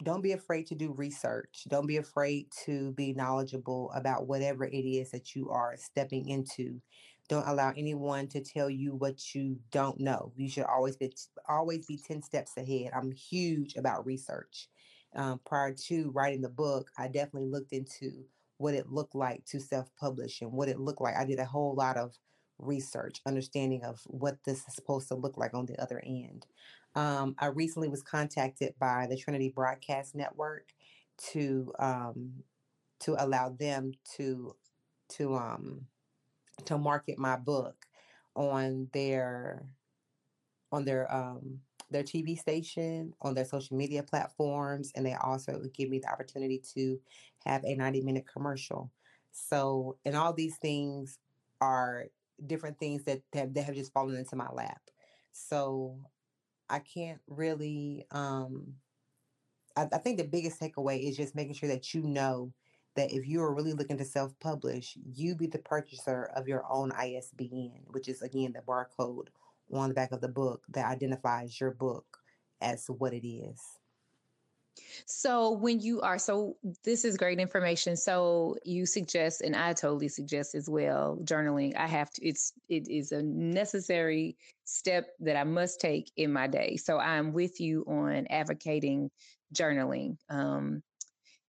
[0.02, 1.64] don't be afraid to do research.
[1.68, 6.80] Don't be afraid to be knowledgeable about whatever it is that you are stepping into.
[7.28, 10.32] Don't allow anyone to tell you what you don't know.
[10.36, 11.12] You should always be
[11.48, 12.92] always be 10 steps ahead.
[12.94, 14.68] I'm huge about research.
[15.14, 18.24] Um, prior to writing the book, I definitely looked into
[18.58, 21.16] what it looked like to self-publish and what it looked like.
[21.16, 22.14] I did a whole lot of
[22.58, 26.46] research, understanding of what this is supposed to look like on the other end.
[26.94, 30.72] Um, I recently was contacted by the Trinity Broadcast Network
[31.32, 32.42] to um,
[33.00, 34.56] to allow them to
[35.10, 35.86] to um,
[36.64, 37.86] to market my book
[38.34, 39.66] on their
[40.72, 45.88] on their um, their TV station, on their social media platforms, and they also give
[45.88, 46.98] me the opportunity to
[47.44, 48.90] have a 90 minute commercial.
[49.32, 51.18] So, and all these things
[51.60, 52.06] are
[52.46, 54.80] different things that have, that have just fallen into my lap.
[55.32, 55.98] So
[56.68, 58.74] I can't really um
[59.76, 62.52] I, I think the biggest takeaway is just making sure that you know
[62.96, 66.92] that if you are really looking to self-publish, you be the purchaser of your own
[66.92, 69.28] ISBN, which is again the barcode
[69.72, 72.06] on the back of the book that identifies your book
[72.60, 73.60] as what it is.
[75.06, 77.96] So when you are so this is great information.
[77.96, 81.76] So you suggest and I totally suggest as well journaling.
[81.76, 86.46] I have to it's it is a necessary step that I must take in my
[86.46, 86.76] day.
[86.76, 89.10] So I'm with you on advocating
[89.54, 90.16] journaling.
[90.28, 90.82] Um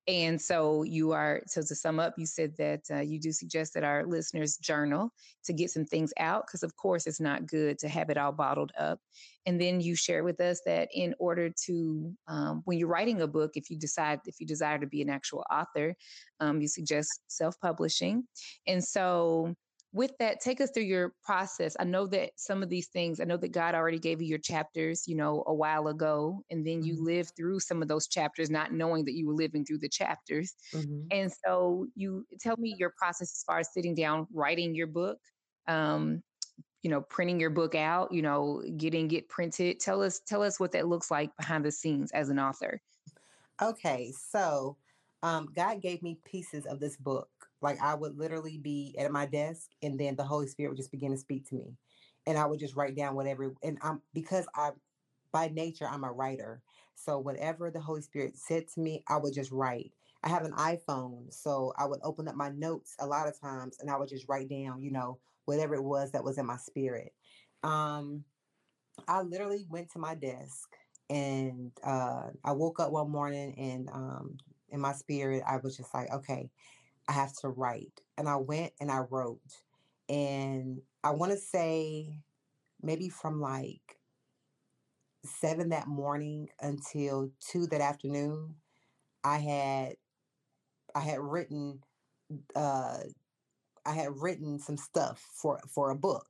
[0.08, 3.74] and so you are, so to sum up, you said that uh, you do suggest
[3.74, 5.12] that our listeners journal
[5.44, 8.32] to get some things out, because of course it's not good to have it all
[8.32, 9.00] bottled up.
[9.46, 13.28] And then you share with us that in order to, um, when you're writing a
[13.28, 15.94] book, if you decide, if you desire to be an actual author,
[16.40, 18.24] um, you suggest self publishing.
[18.66, 19.56] And so
[19.94, 21.76] with that, take us through your process.
[21.80, 24.38] I know that some of these things, I know that God already gave you your
[24.38, 27.06] chapters, you know, a while ago, and then you mm-hmm.
[27.06, 30.54] lived through some of those chapters, not knowing that you were living through the chapters.
[30.74, 31.08] Mm-hmm.
[31.12, 35.20] And so, you tell me your process as far as sitting down, writing your book,
[35.68, 36.22] um,
[36.84, 39.80] you know, printing your book out, you know, getting it printed.
[39.80, 42.82] Tell us, tell us what that looks like behind the scenes as an author.
[43.62, 44.78] Okay, so
[45.24, 47.30] um, God gave me pieces of this book
[47.62, 50.92] like I would literally be at my desk and then the Holy Spirit would just
[50.92, 51.76] begin to speak to me.
[52.26, 54.72] And I would just write down whatever and I'm because I
[55.32, 56.62] by nature I'm a writer.
[56.96, 59.92] So whatever the Holy Spirit said to me, I would just write.
[60.24, 63.78] I have an iPhone, so I would open up my notes a lot of times
[63.80, 66.58] and I would just write down, you know, whatever it was that was in my
[66.58, 67.14] spirit.
[67.64, 68.24] Um
[69.08, 70.76] I literally went to my desk
[71.10, 74.38] and uh, I woke up one morning and um,
[74.70, 76.50] in my spirit, I was just like, okay,
[77.08, 78.02] I have to write.
[78.18, 79.42] And I went and I wrote.
[80.10, 82.20] And I want to say
[82.82, 84.00] maybe from like
[85.26, 88.56] seven that morning until two that afternoon,
[89.24, 89.96] I had
[90.96, 91.82] I had written
[92.56, 93.00] uh
[93.86, 96.28] I had written some stuff for for a book.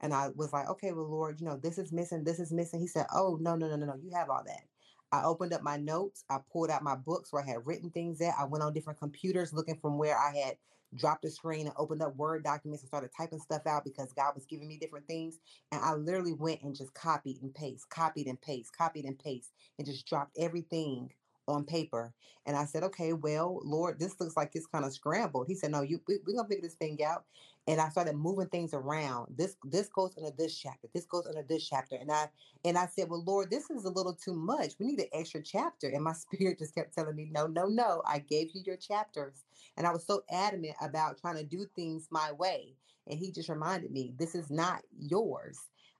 [0.00, 2.78] And I was like, okay, well, Lord, you know, this is missing, this is missing.
[2.80, 4.62] He said, oh, no, no, no, no, no, you have all that.
[5.12, 6.24] I opened up my notes.
[6.30, 8.34] I pulled out my books where I had written things at.
[8.38, 10.56] I went on different computers looking from where I had
[10.94, 14.34] dropped the screen and opened up Word documents and started typing stuff out because God
[14.34, 15.38] was giving me different things.
[15.72, 19.52] And I literally went and just copied and paste, copied and paste, copied and paste,
[19.78, 21.10] and just dropped everything
[21.48, 22.14] on paper.
[22.46, 25.48] And I said, okay, well, Lord, this looks like it's kind of scrambled.
[25.48, 27.24] He said, no, you we, we're gonna figure this thing out.
[27.66, 29.36] And I started moving things around.
[29.36, 30.88] This this goes under this chapter.
[30.94, 31.96] This goes under this chapter.
[31.96, 32.30] And I
[32.64, 34.74] and I said, well, Lord, this is a little too much.
[34.78, 35.88] We need an extra chapter.
[35.88, 38.02] And my spirit just kept telling me, no, no, no.
[38.06, 39.44] I gave you your chapters.
[39.76, 42.76] And I was so adamant about trying to do things my way.
[43.06, 45.58] And he just reminded me, this is not yours.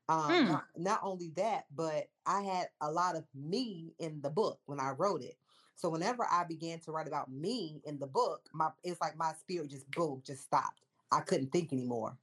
[0.09, 0.49] Um, Mm.
[0.49, 4.81] not, not only that, but I had a lot of me in the book when
[4.81, 5.37] I wrote it.
[5.79, 9.33] So whenever I began to write about me in the book, my it's like my
[9.39, 10.83] spirit just boom, just stopped.
[11.13, 12.19] I couldn't think anymore.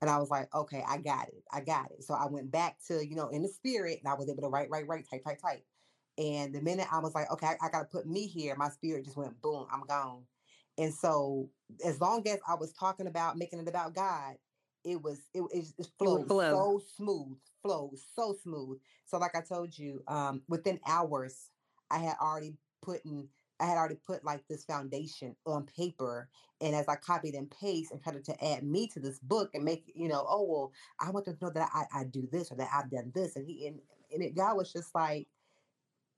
[0.00, 1.44] And I was like, okay, I got it.
[1.52, 2.04] I got it.
[2.04, 4.48] So I went back to, you know, in the spirit and I was able to
[4.48, 5.62] write, write, write, type, type, type.
[6.16, 8.70] And the minute I was like, okay, I, I got to put me here, my
[8.70, 10.22] spirit just went boom, I'm gone.
[10.78, 11.50] And so
[11.84, 14.36] as long as I was talking about making it about God,
[14.84, 16.80] it was, it, it, it flowed flow.
[16.80, 18.78] so smooth, flowed so smooth.
[19.04, 21.50] So like I told you, um, within hours,
[21.90, 23.28] I had already put in,
[23.60, 26.28] I had already put like this foundation on paper
[26.60, 29.64] and as I copied and paste and tried to add me to this book and
[29.64, 32.52] make, you know, oh, well, I want them to know that I, I do this
[32.52, 33.36] or that I've done this.
[33.36, 33.80] And he, and,
[34.12, 35.28] and it, God was just like,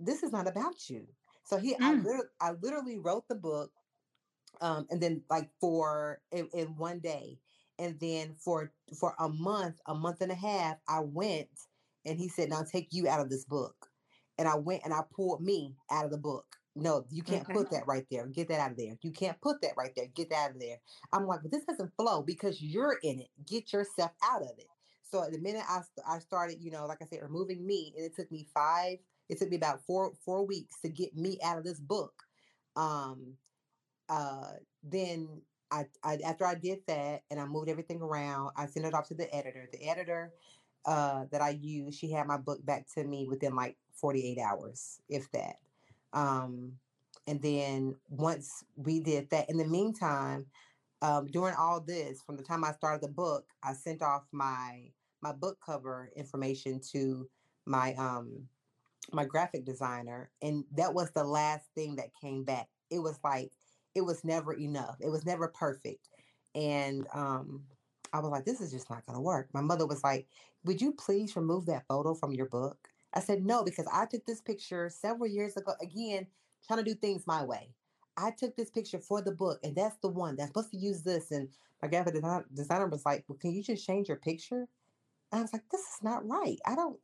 [0.00, 1.06] this is not about you.
[1.44, 2.04] So he, I, Mm.
[2.04, 3.72] literally, I literally wrote the book
[4.60, 7.40] um, and then like for in, in one day
[7.78, 11.48] and then for for a month a month and a half i went
[12.04, 13.90] and he said now take you out of this book
[14.38, 16.56] and i went and i pulled me out of the book.
[16.76, 17.52] No you can't Okay.
[17.52, 18.26] put that right there.
[18.26, 18.96] Get that out of there.
[19.02, 20.06] You can't put that right there.
[20.06, 20.80] Get that out of there.
[21.12, 23.28] I'm like but this doesn't flow because you're in it.
[23.46, 24.68] Get yourself out of it.
[25.02, 28.14] So the minute i, I started you know like i said removing me and it
[28.14, 31.64] took me five it took me about four four weeks to get me out of
[31.64, 32.22] this book.
[32.76, 33.38] Um
[34.08, 38.86] uh then I, I after I did that and I moved everything around, I sent
[38.86, 39.68] it off to the editor.
[39.72, 40.34] The editor
[40.84, 45.00] uh that I used, she had my book back to me within like 48 hours,
[45.08, 45.56] if that.
[46.12, 46.72] Um
[47.26, 50.46] and then once we did that, in the meantime,
[51.02, 54.90] um, during all this, from the time I started the book, I sent off my
[55.20, 57.28] my book cover information to
[57.66, 58.48] my um
[59.12, 62.68] my graphic designer and that was the last thing that came back.
[62.90, 63.50] It was like
[63.94, 64.96] it was never enough.
[65.00, 66.08] It was never perfect.
[66.54, 67.64] And um
[68.12, 69.48] i was like this is just not going to work.
[69.52, 70.26] My mother was like
[70.64, 72.78] would you please remove that photo from your book
[73.14, 76.26] i said no because i took this picture several years ago again
[76.66, 77.68] trying to do things my way
[78.16, 81.02] i took this picture for the book and that's the one that's supposed to use
[81.02, 81.48] this and
[81.82, 84.68] my graphic design- designer was like well can you just change your picture
[85.32, 86.98] and i was like this is not right i don't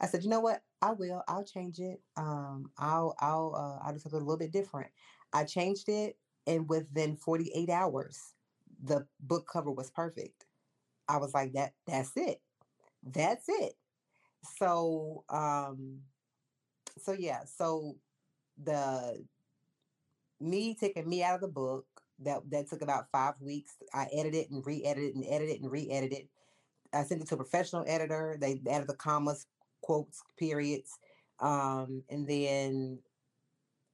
[0.00, 0.62] I said, you know what?
[0.82, 1.22] I will.
[1.28, 2.00] I'll change it.
[2.16, 4.90] Um, I'll I'll uh, I'll do something a little bit different.
[5.32, 8.34] I changed it, and within 48 hours,
[8.82, 10.44] the book cover was perfect.
[11.08, 12.40] I was like, that that's it.
[13.02, 13.74] That's it.
[14.58, 16.00] So um,
[16.98, 17.40] so yeah.
[17.44, 17.96] So
[18.62, 19.24] the
[20.40, 21.86] me taking me out of the book
[22.20, 23.72] that that took about five weeks.
[23.92, 26.28] I edited and re-edited and edited and re-edited.
[26.92, 28.36] I sent it to a professional editor.
[28.40, 29.46] They added the commas,
[29.80, 30.92] quotes, periods,
[31.40, 33.00] um, and then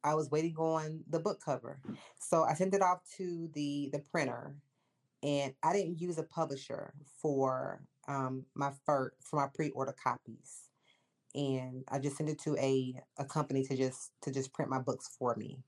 [0.04, 1.80] I was waiting on the book cover.
[2.18, 4.54] So I sent it off to the the printer,
[5.22, 6.92] and I didn't use a publisher
[7.22, 10.70] for um, my first for my pre-order copies,
[11.34, 14.80] and I just sent it to a a company to just to just print my
[14.80, 15.64] books for me,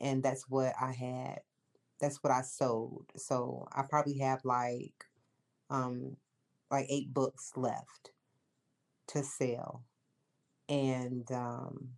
[0.00, 1.40] and that's what I had.
[2.00, 3.06] That's what I sold.
[3.16, 5.06] So I probably have like
[5.70, 6.16] um
[6.70, 8.10] like eight books left
[9.08, 9.84] to sell.
[10.68, 11.90] And um,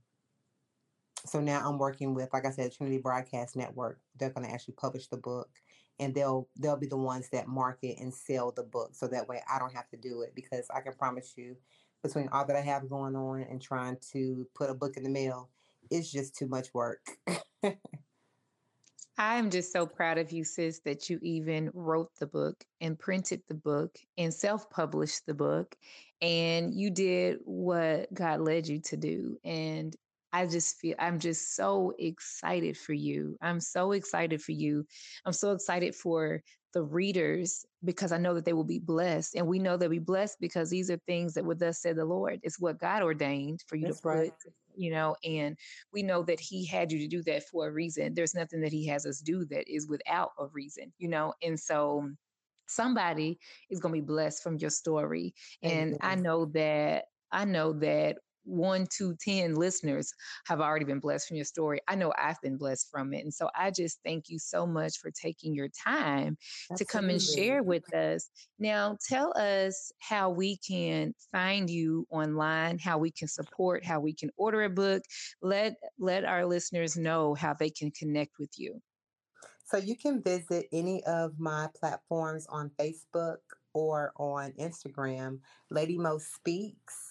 [1.25, 4.01] so now I'm working with, like I said, Trinity Broadcast Network.
[4.19, 5.49] They're going to actually publish the book,
[5.99, 8.91] and they'll they'll be the ones that market and sell the book.
[8.95, 11.57] So that way, I don't have to do it because I can promise you,
[12.03, 15.11] between all that I have going on and trying to put a book in the
[15.11, 15.51] mail,
[15.91, 17.07] it's just too much work.
[19.19, 23.43] I'm just so proud of you, sis, that you even wrote the book and printed
[23.49, 25.75] the book and self published the book.
[26.21, 29.39] And you did what God led you to do.
[29.45, 29.97] And
[30.33, 33.37] I just feel, I'm just so excited for you.
[33.41, 34.85] I'm so excited for you.
[35.25, 36.43] I'm so excited for
[36.75, 39.35] the readers because I know that they will be blessed.
[39.35, 42.05] And we know they'll be blessed because these are things that would thus said the
[42.05, 42.41] Lord.
[42.43, 44.33] It's what God ordained for you That's to put, right.
[44.75, 45.57] you know, and
[45.93, 48.13] we know that he had you to do that for a reason.
[48.13, 51.33] There's nothing that he has us do that is without a reason, you know?
[51.43, 52.11] And so
[52.67, 53.39] somebody
[53.71, 55.35] is going to be blessed from your story.
[55.63, 60.13] And I know that, I know that one, two, ten listeners
[60.47, 61.81] have already been blessed from your story.
[61.89, 63.25] I know I've been blessed from it.
[63.25, 66.37] And so I just thank you so much for taking your time
[66.77, 68.31] to come and share with us.
[68.59, 74.15] Now, tell us how we can find you online, how we can support, how we
[74.15, 75.03] can order a book.
[75.43, 78.81] Let let our listeners know how they can connect with you.
[79.67, 83.39] So you can visit any of my platforms on Facebook
[83.75, 85.41] or on Instagram,
[85.71, 87.06] Lady Mo Speaks,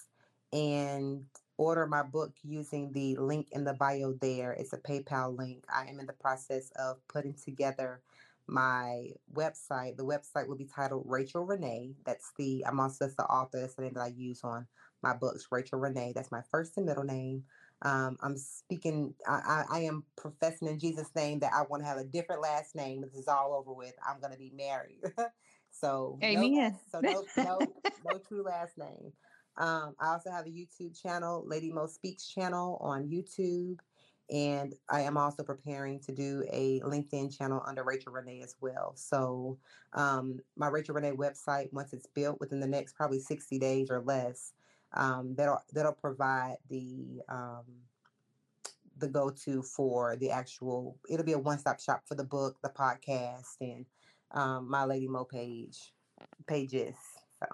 [0.56, 1.24] and
[1.58, 4.52] order my book using the link in the bio there.
[4.52, 5.64] It's a PayPal link.
[5.72, 8.00] I am in the process of putting together
[8.46, 9.96] my website.
[9.96, 11.96] The website will be titled Rachel Renee.
[12.06, 13.60] That's the I'm also that's the author.
[13.60, 14.66] That's the name that I use on
[15.02, 15.46] my books.
[15.50, 16.12] Rachel Renee.
[16.14, 17.44] That's my first and middle name.
[17.82, 19.12] Um, I'm speaking.
[19.28, 22.40] I, I, I, am professing in Jesus' name that I want to have a different
[22.40, 23.02] last name.
[23.02, 23.92] This is all over with.
[24.08, 25.02] I'm going to be married.
[25.70, 26.54] so Amen.
[26.54, 27.58] No, so no, no,
[28.06, 29.12] no true last name.
[29.58, 33.78] Um, I also have a YouTube channel, Lady Mo Speaks channel on YouTube.
[34.28, 38.92] And I am also preparing to do a LinkedIn channel under Rachel Renee as well.
[38.96, 39.56] So,
[39.92, 44.00] um, my Rachel Renee website, once it's built within the next probably 60 days or
[44.00, 44.52] less,
[44.94, 47.64] um, that'll that'll provide the um,
[48.98, 50.96] the go to for the actual.
[51.08, 53.86] It'll be a one stop shop for the book, the podcast, and
[54.32, 55.92] um, my Lady Mo page
[56.48, 56.96] pages.
[57.38, 57.46] So.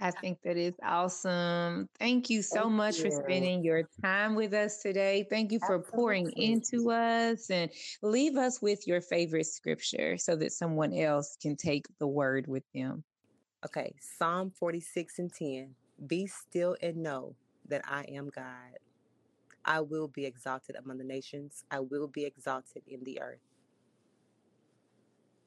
[0.00, 1.86] I think that is awesome.
[1.98, 3.04] Thank you so Thank much you.
[3.04, 5.26] for spending your time with us today.
[5.28, 5.90] Thank you for Absolutely.
[5.90, 7.70] pouring into us and
[8.02, 12.64] leave us with your favorite scripture so that someone else can take the word with
[12.74, 13.04] them.
[13.66, 15.74] Okay, Psalm 46 and 10.
[16.06, 17.34] Be still and know
[17.68, 18.78] that I am God.
[19.66, 23.49] I will be exalted among the nations, I will be exalted in the earth.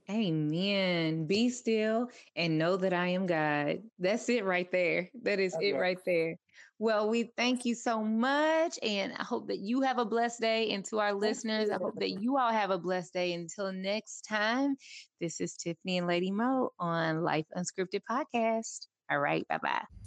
[0.10, 1.26] Amen.
[1.26, 3.84] Be still and know that I am God.
[3.99, 5.10] That's it right there.
[5.24, 5.70] That is okay.
[5.70, 6.36] it right there.
[6.80, 8.78] Well, we thank you so much.
[8.84, 10.72] And I hope that you have a blessed day.
[10.72, 13.34] And to our listeners, I hope that you all have a blessed day.
[13.34, 14.76] Until next time,
[15.22, 18.88] this is Tiffany and Lady Mo on Life Unscripted Podcast.
[19.10, 19.47] All right.
[19.47, 20.03] Bye bye.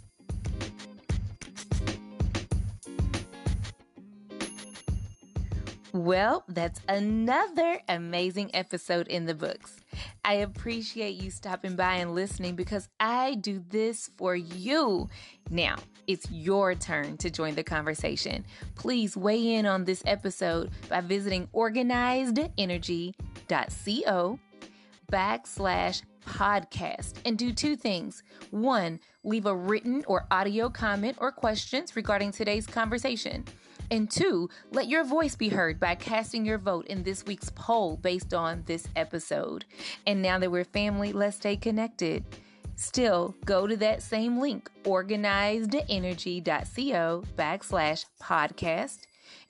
[5.93, 9.77] Well, that's another amazing episode in the books.
[10.23, 15.09] I appreciate you stopping by and listening because I do this for you.
[15.49, 18.45] Now, it's your turn to join the conversation.
[18.75, 24.39] Please weigh in on this episode by visiting organizedenergy.co
[25.11, 28.23] backslash podcast and do two things.
[28.51, 33.45] One, leave a written or audio comment or questions regarding today's conversation.
[33.89, 37.95] And two, let your voice be heard by casting your vote in this week's poll
[37.97, 39.65] based on this episode.
[40.05, 42.25] And now that we're family, let's stay connected.
[42.75, 48.99] Still, go to that same link, organizedenergy.co backslash podcast,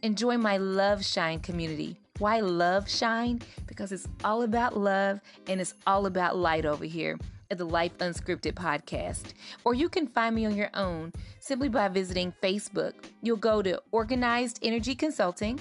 [0.03, 1.97] and join my Love Shine community.
[2.19, 3.41] Why Love Shine?
[3.65, 7.17] Because it's all about love and it's all about light over here
[7.51, 9.33] at the Life Unscripted podcast.
[9.63, 12.93] Or you can find me on your own simply by visiting Facebook.
[13.21, 15.59] You'll go to Organized Energy Consulting,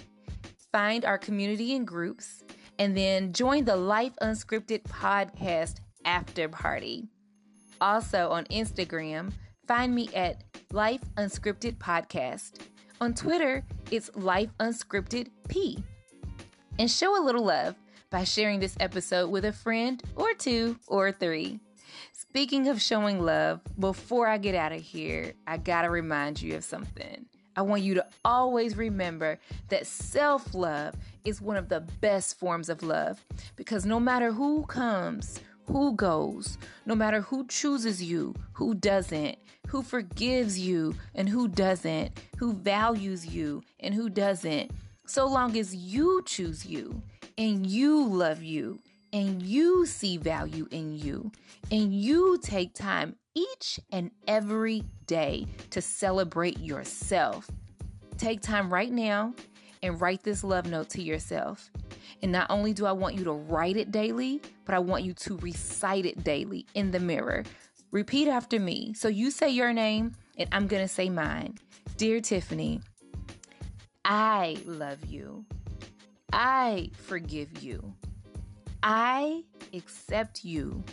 [0.73, 2.43] find our community and groups,
[2.79, 7.09] and then join the Life Unscripted podcast after party.
[7.81, 9.33] Also on Instagram,
[9.67, 12.61] find me at Life Unscripted Podcast.
[13.01, 15.83] On Twitter, it's Life Unscripted P.
[16.79, 17.75] And show a little love
[18.11, 21.61] by sharing this episode with a friend or two or three.
[22.31, 26.65] Speaking of showing love, before I get out of here, I gotta remind you of
[26.65, 27.25] something.
[27.57, 32.69] I want you to always remember that self love is one of the best forms
[32.69, 33.25] of love
[33.57, 39.83] because no matter who comes, who goes, no matter who chooses you, who doesn't, who
[39.83, 44.71] forgives you and who doesn't, who values you and who doesn't,
[45.07, 47.01] so long as you choose you
[47.39, 48.79] and you love you
[49.17, 51.33] and you see value in you
[51.71, 57.51] and you take time each and every day to celebrate yourself,
[58.19, 59.33] take time right now
[59.83, 61.71] and write this love note to yourself.
[62.21, 65.15] And not only do I want you to write it daily, but I want you
[65.15, 67.43] to recite it daily in the mirror.
[67.93, 68.93] Repeat after me.
[68.93, 71.57] So you say your name, and I'm going to say mine.
[71.97, 72.83] Dear Tiffany,
[74.05, 75.47] I love you.
[76.35, 77.95] I forgive you.
[78.89, 79.43] I
[79.75, 80.85] accept you.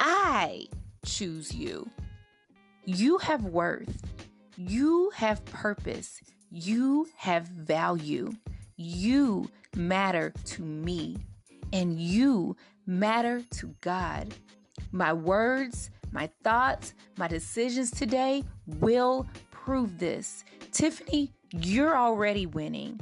[0.00, 0.68] I
[1.04, 1.90] choose you.
[2.86, 4.02] You have worth.
[4.56, 6.22] You have purpose.
[6.50, 8.32] You have value.
[8.78, 11.18] You matter to me.
[11.74, 12.56] And you
[12.86, 14.34] matter to God.
[14.90, 20.46] My words, my thoughts, my decisions today will prove this.
[20.70, 23.00] Tiffany, you're already winning.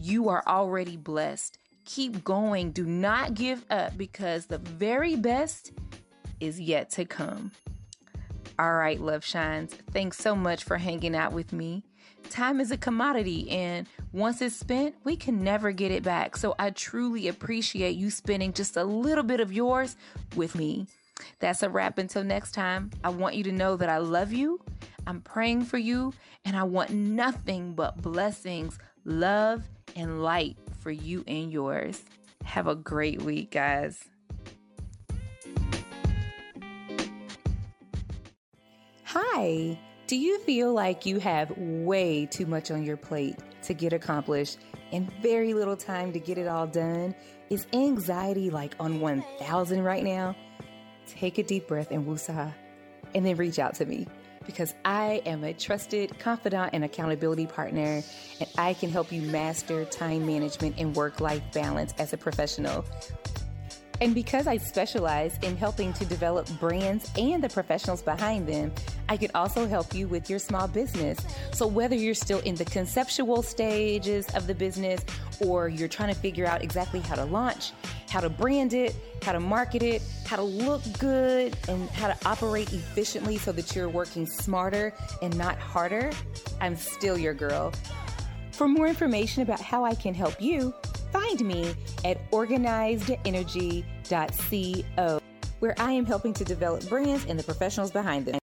[0.00, 1.58] You are already blessed
[1.88, 2.70] keep going.
[2.70, 5.72] Do not give up because the very best
[6.38, 7.50] is yet to come.
[8.58, 11.84] All right, Love Shines, thanks so much for hanging out with me.
[12.28, 16.36] Time is a commodity, and once it's spent, we can never get it back.
[16.36, 19.96] So I truly appreciate you spending just a little bit of yours
[20.36, 20.88] with me.
[21.38, 22.90] That's a wrap until next time.
[23.02, 24.60] I want you to know that I love you,
[25.06, 26.12] I'm praying for you,
[26.44, 29.62] and I want nothing but blessings, love,
[29.96, 32.02] and light for you and yours.
[32.44, 34.08] Have a great week, guys.
[39.04, 39.78] Hi.
[40.06, 44.58] Do you feel like you have way too much on your plate to get accomplished
[44.90, 47.14] and very little time to get it all done?
[47.50, 50.34] Is anxiety like on 1000 right now?
[51.06, 52.54] Take a deep breath and woosah,
[53.14, 54.06] and then reach out to me
[54.48, 58.02] because I am a trusted confidant and accountability partner,
[58.40, 62.86] and I can help you master time management and work life balance as a professional.
[64.00, 68.72] And because I specialize in helping to develop brands and the professionals behind them,
[69.08, 71.18] I can also help you with your small business.
[71.52, 75.04] So, whether you're still in the conceptual stages of the business
[75.40, 77.72] or you're trying to figure out exactly how to launch,
[78.08, 82.28] how to brand it, how to market it, how to look good, and how to
[82.28, 86.12] operate efficiently so that you're working smarter and not harder,
[86.60, 87.72] I'm still your girl.
[88.58, 90.74] For more information about how I can help you,
[91.12, 91.72] find me
[92.04, 95.20] at organizedenergy.co,
[95.60, 98.40] where I am helping to develop brands and the professionals behind them.